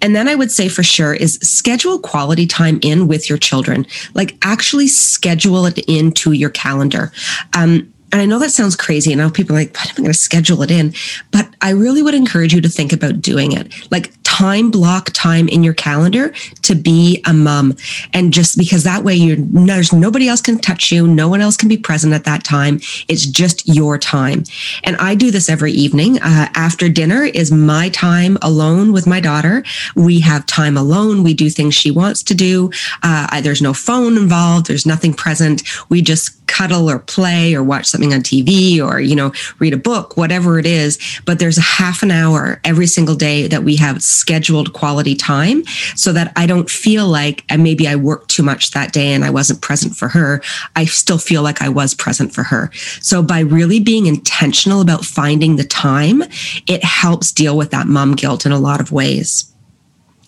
And 0.00 0.14
then 0.14 0.28
I 0.28 0.34
would 0.34 0.50
say 0.50 0.68
for 0.68 0.82
sure 0.82 1.14
is 1.14 1.34
schedule 1.42 1.98
quality 1.98 2.46
time 2.46 2.78
in 2.82 3.08
with 3.08 3.28
your 3.28 3.38
children. 3.38 3.86
Like 4.14 4.36
actually 4.42 4.88
schedule 4.88 5.66
it 5.66 5.78
into 5.88 6.32
your 6.32 6.50
calendar. 6.50 7.12
Um, 7.56 7.92
and 8.12 8.20
I 8.20 8.26
know 8.26 8.38
that 8.38 8.52
sounds 8.52 8.76
crazy. 8.76 9.10
And 9.10 9.20
now 9.20 9.28
people 9.28 9.56
are 9.56 9.58
like, 9.58 9.74
what 9.74 9.88
am 9.88 9.94
I 9.94 10.02
going 10.02 10.12
to 10.12 10.14
schedule 10.14 10.62
it 10.62 10.70
in? 10.70 10.94
But 11.32 11.48
I 11.60 11.70
really 11.70 12.00
would 12.00 12.14
encourage 12.14 12.54
you 12.54 12.60
to 12.60 12.68
think 12.68 12.92
about 12.92 13.20
doing 13.20 13.50
it. 13.50 13.74
Like 13.90 14.12
time 14.22 14.70
block 14.70 15.10
time 15.12 15.48
in 15.48 15.64
your 15.64 15.74
calendar 15.74 16.32
to 16.74 16.82
be 16.82 17.22
a 17.26 17.32
mom. 17.32 17.76
And 18.12 18.32
just 18.32 18.58
because 18.58 18.84
that 18.84 19.04
way 19.04 19.14
you're 19.14 19.36
there's 19.38 19.92
nobody 19.92 20.28
else 20.28 20.40
can 20.40 20.58
touch 20.58 20.90
you, 20.90 21.06
no 21.06 21.28
one 21.28 21.40
else 21.40 21.56
can 21.56 21.68
be 21.68 21.76
present 21.76 22.12
at 22.12 22.24
that 22.24 22.44
time. 22.44 22.80
It's 23.08 23.26
just 23.26 23.66
your 23.66 23.98
time. 23.98 24.44
And 24.82 24.96
I 24.96 25.14
do 25.14 25.30
this 25.30 25.48
every 25.48 25.72
evening. 25.72 26.18
Uh, 26.20 26.48
after 26.54 26.88
dinner 26.88 27.24
is 27.24 27.50
my 27.52 27.88
time 27.90 28.38
alone 28.42 28.92
with 28.92 29.06
my 29.06 29.20
daughter. 29.20 29.64
We 29.94 30.20
have 30.20 30.46
time 30.46 30.76
alone. 30.76 31.22
We 31.22 31.34
do 31.34 31.50
things 31.50 31.74
she 31.74 31.90
wants 31.90 32.22
to 32.24 32.34
do. 32.34 32.70
Uh, 33.02 33.40
there's 33.40 33.62
no 33.62 33.74
phone 33.74 34.16
involved. 34.16 34.66
There's 34.66 34.86
nothing 34.86 35.14
present. 35.14 35.62
We 35.88 36.02
just 36.02 36.44
cuddle 36.46 36.90
or 36.90 36.98
play 36.98 37.54
or 37.54 37.62
watch 37.62 37.86
something 37.86 38.12
on 38.12 38.20
TV 38.20 38.80
or, 38.80 39.00
you 39.00 39.16
know, 39.16 39.32
read 39.58 39.72
a 39.72 39.78
book, 39.78 40.16
whatever 40.16 40.58
it 40.58 40.66
is. 40.66 40.98
But 41.24 41.38
there's 41.38 41.58
a 41.58 41.62
half 41.62 42.02
an 42.02 42.10
hour 42.10 42.60
every 42.64 42.86
single 42.86 43.16
day 43.16 43.48
that 43.48 43.64
we 43.64 43.76
have 43.76 44.02
scheduled 44.02 44.72
quality 44.72 45.14
time 45.14 45.64
so 45.96 46.12
that 46.12 46.32
I 46.36 46.46
don't 46.46 46.63
feel 46.70 47.06
like 47.06 47.44
and 47.48 47.62
maybe 47.62 47.86
I 47.88 47.96
worked 47.96 48.30
too 48.30 48.42
much 48.42 48.72
that 48.72 48.92
day 48.92 49.12
and 49.12 49.24
I 49.24 49.30
wasn't 49.30 49.60
present 49.60 49.96
for 49.96 50.08
her. 50.08 50.42
I 50.76 50.84
still 50.84 51.18
feel 51.18 51.42
like 51.42 51.62
I 51.62 51.68
was 51.68 51.94
present 51.94 52.32
for 52.32 52.42
her. 52.44 52.70
So 53.00 53.22
by 53.22 53.40
really 53.40 53.80
being 53.80 54.06
intentional 54.06 54.80
about 54.80 55.04
finding 55.04 55.56
the 55.56 55.64
time, 55.64 56.22
it 56.66 56.84
helps 56.84 57.32
deal 57.32 57.56
with 57.56 57.70
that 57.70 57.86
mom 57.86 58.14
guilt 58.14 58.46
in 58.46 58.52
a 58.52 58.58
lot 58.58 58.80
of 58.80 58.92
ways. 58.92 59.53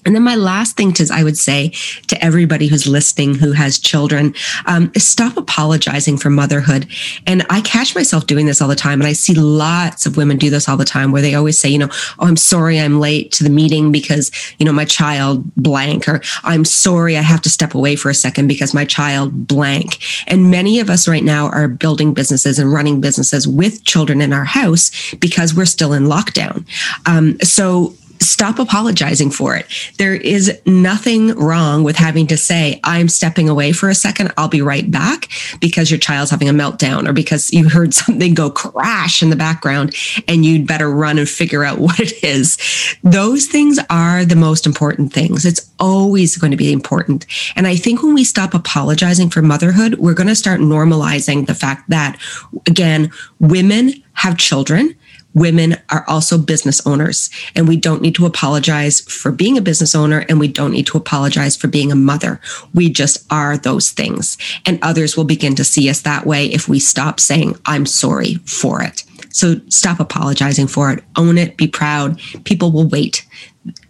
And 0.07 0.15
then 0.15 0.23
my 0.23 0.37
last 0.37 0.77
thing 0.77 0.93
to 0.95 1.07
I 1.13 1.25
would 1.25 1.37
say 1.37 1.71
to 2.07 2.25
everybody 2.25 2.69
who's 2.69 2.87
listening 2.87 3.35
who 3.35 3.53
has 3.53 3.79
children 3.79 4.35
um, 4.67 4.91
is 4.95 5.07
stop 5.07 5.37
apologizing 5.37 6.17
for 6.17 6.31
motherhood. 6.31 6.87
And 7.27 7.45
I 7.51 7.61
catch 7.61 7.95
myself 7.95 8.27
doing 8.27 8.47
this 8.47 8.61
all 8.63 8.69
the 8.69 8.77
time, 8.77 9.01
and 9.01 9.09
I 9.09 9.13
see 9.13 9.35
lots 9.35 10.07
of 10.07 10.17
women 10.17 10.37
do 10.37 10.51
this 10.51 10.69
all 10.69 10.77
the 10.77 10.85
time, 10.85 11.13
where 11.13 11.23
they 11.23 11.35
always 11.35 11.59
say, 11.59 11.69
you 11.69 11.79
know, 11.79 11.89
oh, 12.19 12.27
I'm 12.27 12.37
sorry 12.37 12.81
I'm 12.81 13.01
late 13.01 13.33
to 13.33 13.45
the 13.45 13.51
meeting 13.51 13.93
because 13.93 14.31
you 14.59 14.67
know 14.67 14.73
my 14.73 14.85
child 14.85 15.45
blank, 15.57 16.09
or 16.09 16.21
I'm 16.45 16.65
sorry 16.65 17.17
I 17.17 17.23
have 17.23 17.43
to 17.43 17.51
step 17.51 17.75
away 17.75 17.97
for 17.97 18.11
a 18.11 18.15
second 18.15 18.49
because 18.49 18.75
my 18.75 18.85
child 18.85 19.47
blank. 19.47 19.99
And 20.27 20.51
many 20.51 20.81
of 20.81 20.89
us 20.89 21.09
right 21.09 21.25
now 21.25 21.49
are 21.49 21.69
building 21.69 22.15
businesses 22.15 22.59
and 22.59 22.73
running 22.73 23.01
businesses 23.01 23.47
with 23.49 23.85
children 23.85 24.21
in 24.21 24.33
our 24.33 24.45
house 24.45 25.15
because 25.17 25.55
we're 25.55 25.67
still 25.67 25.93
in 25.93 26.05
lockdown. 26.05 26.67
Um, 27.07 27.39
so 27.41 27.95
stop 28.21 28.59
apologizing 28.59 29.31
for 29.31 29.57
it. 29.57 29.67
There 29.99 30.15
is 30.15 30.61
nothing 30.67 31.35
wrong 31.37 31.85
with 31.85 31.97
having 31.97 32.27
to 32.29 32.37
say, 32.37 32.81
I'm 32.85 33.09
stepping 33.09 33.49
away 33.49 33.73
for 33.73 33.89
a 33.89 33.95
second. 33.95 34.33
I'll 34.37 34.49
be 34.49 34.63
right 34.63 34.91
back 34.91 35.29
because 35.61 35.91
your 35.91 35.99
child's 35.99 36.31
having 36.31 36.49
a 36.49 36.53
meltdown 36.53 37.09
or 37.09 37.13
because 37.13 37.53
you 37.53 37.69
heard 37.69 37.95
something 37.95 38.35
go 38.35 38.51
crash 38.51 39.23
in 39.23 39.31
the 39.31 39.37
background 39.37 39.95
and 40.29 40.45
you'd 40.45 40.67
better 40.67 40.91
run 40.91 41.19
and 41.19 41.29
figure 41.29 41.65
out 41.65 41.79
what 41.87 42.01
it 42.01 42.23
is. 42.23 42.57
Those 43.03 43.47
things 43.47 43.79
are 43.91 44.25
the 44.25 44.37
most 44.37 44.67
important 44.67 45.13
things. 45.13 45.45
It's 45.45 45.71
always 45.79 46.37
going 46.37 46.51
to 46.51 46.57
be 46.57 46.73
important. 46.73 47.27
And 47.55 47.67
I 47.67 47.77
think 47.77 48.03
when 48.03 48.15
we 48.15 48.25
stop 48.25 48.55
apologizing 48.55 49.31
for 49.31 49.43
motherhood, 49.43 49.95
we're 49.95 50.15
going 50.15 50.29
to 50.29 50.35
start 50.35 50.61
normalizing 50.61 51.47
the 51.47 51.55
fact 51.55 51.89
that, 51.91 52.19
again, 52.67 53.11
women 53.41 53.93
have 54.15 54.39
children 54.39 54.97
women 55.37 55.77
are 55.91 56.05
also 56.09 56.39
business 56.39 56.85
owners 56.87 57.31
and 57.55 57.69
we 57.69 57.77
don't 57.77 58.01
need 58.01 58.15
to 58.15 58.25
apologize 58.25 59.03
for 59.03 59.31
being 59.31 59.59
a 59.59 59.61
business 59.61 59.95
owner 59.95 60.25
and 60.31 60.41
we 60.41 60.49
don't 60.49 60.73
need 60.73 60.87
to 60.87 60.97
apologize 60.97 61.55
for 61.55 61.69
being 61.69 61.93
a 61.93 61.97
mother. 61.97 62.41
We 62.73 62.89
just 62.89 63.31
are 63.31 63.59
those 63.59 63.91
things 63.91 64.39
and 64.65 64.79
others 64.81 65.15
will 65.15 65.25
begin 65.25 65.55
to 65.57 65.65
see 65.65 65.91
us 65.91 66.01
that 66.01 66.25
way 66.25 66.47
if 66.47 66.69
we 66.69 66.81
stop 66.81 67.21
saying, 67.21 67.57
I'm 67.67 67.85
sorry 67.85 68.37
for 68.47 68.83
it. 68.83 69.05
So 69.29 69.61
stop 69.69 70.01
apologizing 70.01 70.69
for 70.69 70.91
it. 70.91 71.05
Own 71.17 71.37
it. 71.37 71.59
Be 71.59 71.69
proud. 71.69 72.19
People 72.45 72.73
will 72.73 72.89
wait. 72.89 73.27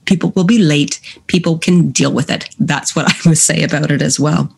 People 0.04 0.32
will 0.34 0.44
be 0.44 0.58
late. 0.58 1.00
People 1.28 1.58
can 1.58 1.92
deal 1.92 2.12
with 2.12 2.28
it. 2.28 2.50
That's 2.58 2.96
what 2.96 3.08
I 3.08 3.28
would 3.28 3.38
say 3.38 3.62
about 3.62 3.92
it 3.92 4.02
as 4.02 4.18
well. 4.18 4.52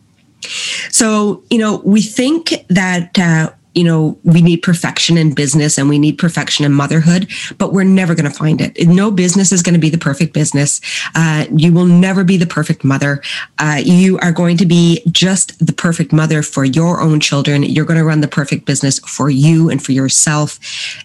So, 0.90 1.42
you 1.50 1.59
know, 1.59 1.83
we 1.85 2.00
think 2.00 2.64
that 2.68 3.18
uh, 3.18 3.50
you 3.75 3.85
know, 3.85 4.19
we 4.25 4.43
need 4.43 4.63
perfection 4.63 5.17
in 5.17 5.35
business 5.35 5.79
and 5.79 5.89
we 5.89 5.99
need 5.99 6.19
perfection 6.19 6.65
in 6.65 6.73
motherhood, 6.73 7.29
but 7.59 7.73
we're 7.73 7.85
never 7.85 8.15
going 8.15 8.31
to 8.31 8.37
find 8.37 8.61
it. 8.61 8.89
No 8.89 9.11
business 9.11 9.53
is 9.53 9.63
going 9.63 9.75
to 9.75 9.81
be 9.81 9.91
the 9.91 9.99
perfect 9.99 10.33
business. 10.33 10.81
Uh, 11.15 11.47
you 11.55 11.73
will 11.73 11.85
never 11.85 12.25
be 12.25 12.37
the 12.37 12.47
perfect 12.47 12.83
mother. 12.83 13.23
Uh, 13.59 13.81
you 13.85 14.19
are 14.19 14.33
going 14.33 14.57
to 14.57 14.67
be 14.67 15.03
just 15.11 15.65
the 15.65 15.73
perfect 15.73 16.13
mother 16.13 16.43
for 16.43 16.65
your 16.65 17.01
own 17.01 17.21
children. 17.21 17.63
You're 17.63 17.85
going 17.85 17.99
to 17.99 18.05
run 18.05 18.21
the 18.21 18.29
perfect 18.29 18.65
business 18.65 18.99
for 19.01 19.31
you 19.31 19.71
and 19.71 19.83
for 19.83 19.93
yourself. 19.93 20.59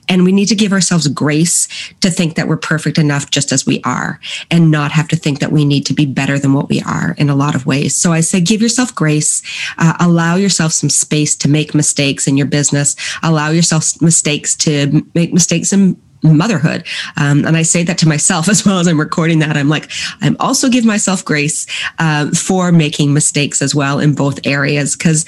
And 0.07 0.23
we 0.23 0.31
need 0.31 0.47
to 0.47 0.55
give 0.55 0.73
ourselves 0.73 1.07
grace 1.07 1.67
to 2.01 2.09
think 2.09 2.35
that 2.35 2.47
we're 2.47 2.57
perfect 2.57 2.97
enough 2.97 3.29
just 3.29 3.51
as 3.51 3.65
we 3.65 3.81
are 3.83 4.19
and 4.49 4.71
not 4.71 4.91
have 4.91 5.07
to 5.09 5.15
think 5.15 5.39
that 5.39 5.51
we 5.51 5.65
need 5.65 5.85
to 5.85 5.93
be 5.93 6.05
better 6.05 6.39
than 6.39 6.53
what 6.53 6.69
we 6.69 6.81
are 6.81 7.13
in 7.17 7.29
a 7.29 7.35
lot 7.35 7.55
of 7.55 7.65
ways. 7.65 7.95
So 7.95 8.11
I 8.11 8.21
say, 8.21 8.41
give 8.41 8.61
yourself 8.61 8.95
grace, 8.95 9.41
uh, 9.77 9.95
allow 9.99 10.35
yourself 10.35 10.71
some 10.71 10.89
space 10.89 11.35
to 11.37 11.49
make 11.49 11.75
mistakes 11.75 12.27
in 12.27 12.37
your 12.37 12.47
business. 12.53 12.95
Allow 13.23 13.49
yourself 13.49 13.99
mistakes 14.01 14.55
to 14.57 15.03
make 15.15 15.33
mistakes 15.33 15.73
in 15.73 15.97
motherhood. 16.23 16.85
Um, 17.17 17.45
and 17.45 17.57
I 17.57 17.63
say 17.63 17.83
that 17.83 17.97
to 17.99 18.07
myself 18.07 18.47
as 18.53 18.65
well 18.65 18.79
as 18.79 18.87
I'm 18.87 18.99
recording 18.99 19.39
that. 19.39 19.57
I'm 19.57 19.69
like, 19.69 19.91
I'm 20.21 20.37
also 20.39 20.69
give 20.69 20.85
myself 20.85 21.25
grace 21.25 21.65
uh, 21.99 22.29
for 22.31 22.71
making 22.71 23.13
mistakes 23.13 23.61
as 23.61 23.75
well 23.75 23.99
in 23.99 24.13
both 24.15 24.45
areas 24.45 24.95
because 24.95 25.25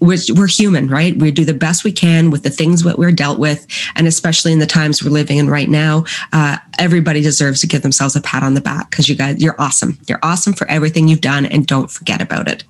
we're, 0.00 0.18
we're, 0.34 0.48
human, 0.48 0.88
right? 0.88 1.16
We 1.16 1.30
do 1.30 1.44
the 1.44 1.54
best 1.54 1.84
we 1.84 1.92
can 1.92 2.30
with 2.30 2.42
the 2.42 2.50
things 2.50 2.82
that 2.82 2.98
we're 2.98 3.12
dealt 3.12 3.38
with. 3.38 3.66
And 3.94 4.06
especially 4.06 4.52
in 4.52 4.58
the 4.58 4.66
times 4.66 5.02
we're 5.02 5.10
living 5.10 5.38
in 5.38 5.48
right 5.48 5.68
now, 5.68 6.04
uh, 6.32 6.58
everybody 6.78 7.22
deserves 7.22 7.60
to 7.60 7.66
give 7.66 7.82
themselves 7.82 8.16
a 8.16 8.20
pat 8.20 8.42
on 8.42 8.54
the 8.54 8.60
back 8.60 8.90
because 8.90 9.08
you 9.08 9.14
guys, 9.14 9.40
you're 9.40 9.58
awesome. 9.58 9.98
You're 10.08 10.18
awesome 10.22 10.52
for 10.52 10.68
everything 10.68 11.08
you've 11.08 11.20
done 11.20 11.46
and 11.46 11.66
don't 11.66 11.90
forget 11.90 12.20
about 12.20 12.48
it. 12.48 12.64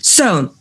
So, 0.00 0.54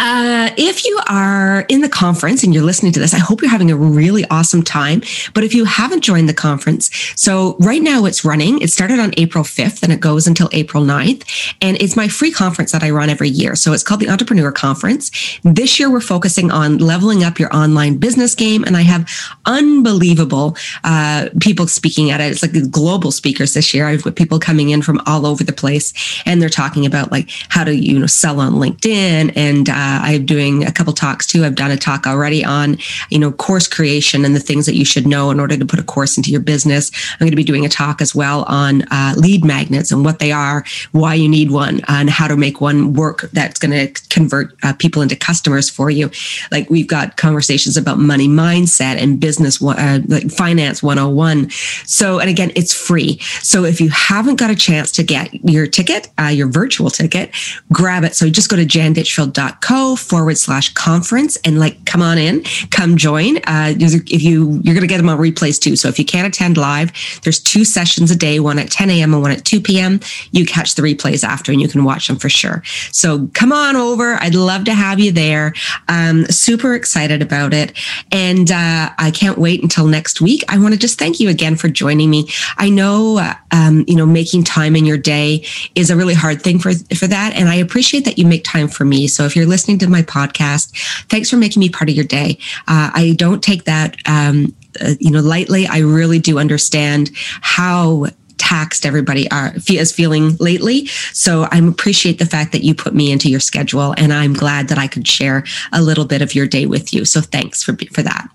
uh, 0.00 0.50
if 0.56 0.86
you 0.86 0.98
are 1.08 1.66
in 1.68 1.82
the 1.82 1.88
conference 1.88 2.42
and 2.42 2.54
you're 2.54 2.64
listening 2.64 2.90
to 2.92 2.98
this, 2.98 3.12
I 3.12 3.18
hope 3.18 3.42
you're 3.42 3.50
having 3.50 3.70
a 3.70 3.76
really 3.76 4.24
awesome 4.30 4.62
time. 4.62 5.02
But 5.34 5.44
if 5.44 5.54
you 5.54 5.66
haven't 5.66 6.00
joined 6.00 6.26
the 6.26 6.34
conference, 6.34 6.90
so 7.16 7.56
right 7.60 7.82
now 7.82 8.06
it's 8.06 8.24
running. 8.24 8.62
It 8.62 8.70
started 8.70 8.98
on 8.98 9.12
April 9.18 9.44
5th 9.44 9.82
and 9.82 9.92
it 9.92 10.00
goes 10.00 10.26
until 10.26 10.48
April 10.52 10.82
9th. 10.82 11.54
And 11.60 11.76
it's 11.82 11.96
my 11.96 12.08
free 12.08 12.32
conference 12.32 12.72
that 12.72 12.82
I 12.82 12.90
run 12.90 13.10
every 13.10 13.28
year. 13.28 13.54
So 13.54 13.74
it's 13.74 13.82
called 13.82 14.00
the 14.00 14.08
Entrepreneur 14.08 14.50
Conference. 14.50 15.10
This 15.44 15.78
year 15.78 15.90
we're 15.90 16.00
focusing 16.00 16.50
on 16.50 16.78
leveling 16.78 17.22
up 17.22 17.38
your 17.38 17.54
online 17.54 17.98
business 17.98 18.34
game. 18.34 18.64
And 18.64 18.78
I 18.78 18.82
have 18.82 19.06
unbelievable 19.44 20.56
uh, 20.82 21.28
people 21.40 21.66
speaking 21.66 22.10
at 22.10 22.22
it. 22.22 22.32
It's 22.32 22.42
like 22.42 22.70
global 22.70 23.12
speakers 23.12 23.52
this 23.52 23.74
year. 23.74 23.86
I've 23.86 24.02
got 24.02 24.16
people 24.16 24.38
coming 24.38 24.70
in 24.70 24.80
from 24.80 25.02
all 25.04 25.26
over 25.26 25.44
the 25.44 25.52
place, 25.52 25.92
and 26.24 26.40
they're 26.40 26.48
talking 26.48 26.86
about 26.86 27.12
like 27.12 27.28
how 27.48 27.64
to 27.64 27.74
you 27.74 27.98
know 27.98 28.06
sell 28.06 28.40
on 28.40 28.54
LinkedIn. 28.54 29.32
And 29.36 29.68
uh, 29.68 29.89
I'm 30.02 30.26
doing 30.26 30.64
a 30.64 30.72
couple 30.72 30.92
talks 30.92 31.26
too. 31.26 31.44
I've 31.44 31.54
done 31.54 31.70
a 31.70 31.76
talk 31.76 32.06
already 32.06 32.44
on 32.44 32.78
you 33.10 33.18
know 33.18 33.32
course 33.32 33.66
creation 33.66 34.24
and 34.24 34.34
the 34.34 34.40
things 34.40 34.66
that 34.66 34.74
you 34.74 34.84
should 34.84 35.06
know 35.06 35.30
in 35.30 35.40
order 35.40 35.56
to 35.56 35.66
put 35.66 35.78
a 35.78 35.82
course 35.82 36.16
into 36.16 36.30
your 36.30 36.40
business. 36.40 36.90
I'm 37.12 37.18
going 37.20 37.30
to 37.30 37.36
be 37.36 37.44
doing 37.44 37.64
a 37.64 37.68
talk 37.68 38.00
as 38.00 38.14
well 38.14 38.44
on 38.44 38.82
uh, 38.90 39.14
lead 39.16 39.44
magnets 39.44 39.90
and 39.90 40.04
what 40.04 40.18
they 40.18 40.32
are, 40.32 40.64
why 40.92 41.14
you 41.14 41.28
need 41.28 41.50
one, 41.50 41.80
and 41.88 42.10
how 42.10 42.28
to 42.28 42.36
make 42.36 42.60
one 42.60 42.92
work 42.92 43.22
that's 43.32 43.58
going 43.58 43.72
to 43.72 44.02
convert 44.08 44.52
uh, 44.62 44.72
people 44.74 45.02
into 45.02 45.16
customers 45.16 45.68
for 45.68 45.90
you. 45.90 46.10
Like 46.50 46.68
we've 46.70 46.86
got 46.86 47.16
conversations 47.16 47.76
about 47.76 47.98
money 47.98 48.28
mindset 48.28 49.00
and 49.02 49.20
business, 49.20 49.62
uh, 49.62 50.00
like 50.06 50.30
finance 50.30 50.82
101. 50.82 51.50
So, 51.86 52.18
and 52.18 52.30
again, 52.30 52.52
it's 52.54 52.74
free. 52.74 53.18
So 53.42 53.64
if 53.64 53.80
you 53.80 53.90
haven't 53.90 54.36
got 54.36 54.50
a 54.50 54.56
chance 54.56 54.92
to 54.92 55.02
get 55.02 55.32
your 55.48 55.66
ticket, 55.66 56.08
uh, 56.18 56.26
your 56.26 56.48
virtual 56.48 56.90
ticket, 56.90 57.30
grab 57.72 58.04
it. 58.04 58.14
So 58.14 58.28
just 58.28 58.48
go 58.48 58.56
to 58.56 58.64
janditchfield.co 58.64 59.79
forward 59.96 60.38
slash 60.38 60.72
conference 60.74 61.36
and 61.44 61.58
like 61.58 61.84
come 61.84 62.02
on 62.02 62.18
in, 62.18 62.44
come 62.70 62.96
join. 62.96 63.38
Uh, 63.38 63.74
if 63.78 64.22
you, 64.22 64.60
you're 64.62 64.74
going 64.74 64.80
to 64.80 64.86
get 64.86 64.98
them 64.98 65.08
on 65.08 65.18
replays 65.18 65.60
too. 65.60 65.76
So 65.76 65.88
if 65.88 65.98
you 65.98 66.04
can't 66.04 66.26
attend 66.26 66.56
live, 66.56 66.92
there's 67.22 67.40
two 67.40 67.64
sessions 67.64 68.10
a 68.10 68.16
day, 68.16 68.40
one 68.40 68.58
at 68.58 68.70
10 68.70 68.90
a.m. 68.90 69.12
and 69.14 69.22
one 69.22 69.30
at 69.30 69.44
2 69.44 69.60
p.m. 69.60 70.00
You 70.32 70.46
catch 70.46 70.74
the 70.74 70.82
replays 70.82 71.24
after 71.24 71.52
and 71.52 71.60
you 71.60 71.68
can 71.68 71.84
watch 71.84 72.08
them 72.08 72.16
for 72.16 72.28
sure. 72.28 72.62
So 72.92 73.28
come 73.34 73.52
on 73.52 73.76
over. 73.76 74.14
I'd 74.14 74.34
love 74.34 74.64
to 74.64 74.74
have 74.74 75.00
you 75.00 75.12
there. 75.12 75.52
Um, 75.88 76.24
super 76.26 76.74
excited 76.74 77.22
about 77.22 77.52
it. 77.54 77.76
And 78.12 78.50
uh, 78.50 78.90
I 78.98 79.10
can't 79.12 79.38
wait 79.38 79.62
until 79.62 79.86
next 79.86 80.20
week. 80.20 80.44
I 80.48 80.58
want 80.58 80.74
to 80.74 80.80
just 80.80 80.98
thank 80.98 81.20
you 81.20 81.28
again 81.28 81.56
for 81.56 81.68
joining 81.68 82.10
me. 82.10 82.28
I 82.56 82.68
know, 82.70 83.32
um, 83.50 83.84
you 83.86 83.96
know, 83.96 84.06
making 84.06 84.44
time 84.44 84.76
in 84.76 84.84
your 84.84 84.98
day 84.98 85.44
is 85.74 85.90
a 85.90 85.96
really 85.96 86.14
hard 86.14 86.42
thing 86.42 86.58
for, 86.58 86.72
for 86.94 87.06
that. 87.06 87.34
And 87.34 87.48
I 87.48 87.56
appreciate 87.56 88.04
that 88.04 88.18
you 88.18 88.26
make 88.26 88.44
time 88.44 88.68
for 88.68 88.84
me. 88.84 89.08
So 89.08 89.24
if 89.24 89.36
you're 89.36 89.46
listening 89.46 89.69
to 89.78 89.88
my 89.88 90.02
podcast, 90.02 90.76
thanks 91.08 91.30
for 91.30 91.36
making 91.36 91.60
me 91.60 91.68
part 91.68 91.88
of 91.88 91.96
your 91.96 92.04
day. 92.04 92.38
Uh, 92.68 92.90
I 92.92 93.14
don't 93.16 93.42
take 93.42 93.64
that 93.64 93.96
um, 94.06 94.54
uh, 94.80 94.94
you 95.00 95.10
know 95.10 95.20
lightly 95.20 95.66
i 95.66 95.78
really 95.78 96.20
do 96.20 96.38
understand 96.38 97.10
how 97.40 98.06
taxed 98.50 98.84
everybody 98.84 99.30
are 99.30 99.54
is 99.68 99.92
feeling 99.92 100.34
lately. 100.38 100.86
So 101.12 101.46
I 101.52 101.58
appreciate 101.58 102.18
the 102.18 102.26
fact 102.26 102.50
that 102.50 102.64
you 102.64 102.74
put 102.74 102.94
me 102.94 103.12
into 103.12 103.30
your 103.30 103.38
schedule, 103.38 103.94
and 103.96 104.12
I'm 104.12 104.32
glad 104.32 104.68
that 104.68 104.78
I 104.78 104.88
could 104.88 105.06
share 105.06 105.44
a 105.72 105.80
little 105.80 106.04
bit 106.04 106.20
of 106.20 106.34
your 106.34 106.46
day 106.46 106.66
with 106.66 106.92
you. 106.92 107.04
So 107.04 107.20
thanks 107.20 107.62
for 107.62 107.76
for 107.92 108.02
that. 108.02 108.28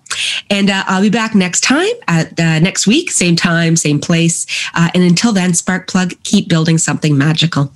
And 0.49 0.69
uh, 0.69 0.83
I'll 0.87 1.01
be 1.01 1.09
back 1.09 1.35
next 1.35 1.61
time 1.61 1.95
at 2.07 2.39
uh, 2.39 2.59
next 2.59 2.87
week, 2.87 3.11
same 3.11 3.35
time, 3.35 3.75
same 3.75 3.99
place. 3.99 4.45
Uh, 4.73 4.89
and 4.93 5.03
until 5.03 5.33
then, 5.33 5.53
Spark 5.53 5.87
Plug, 5.87 6.13
keep 6.23 6.47
building 6.47 6.77
something 6.77 7.17
magical. 7.17 7.73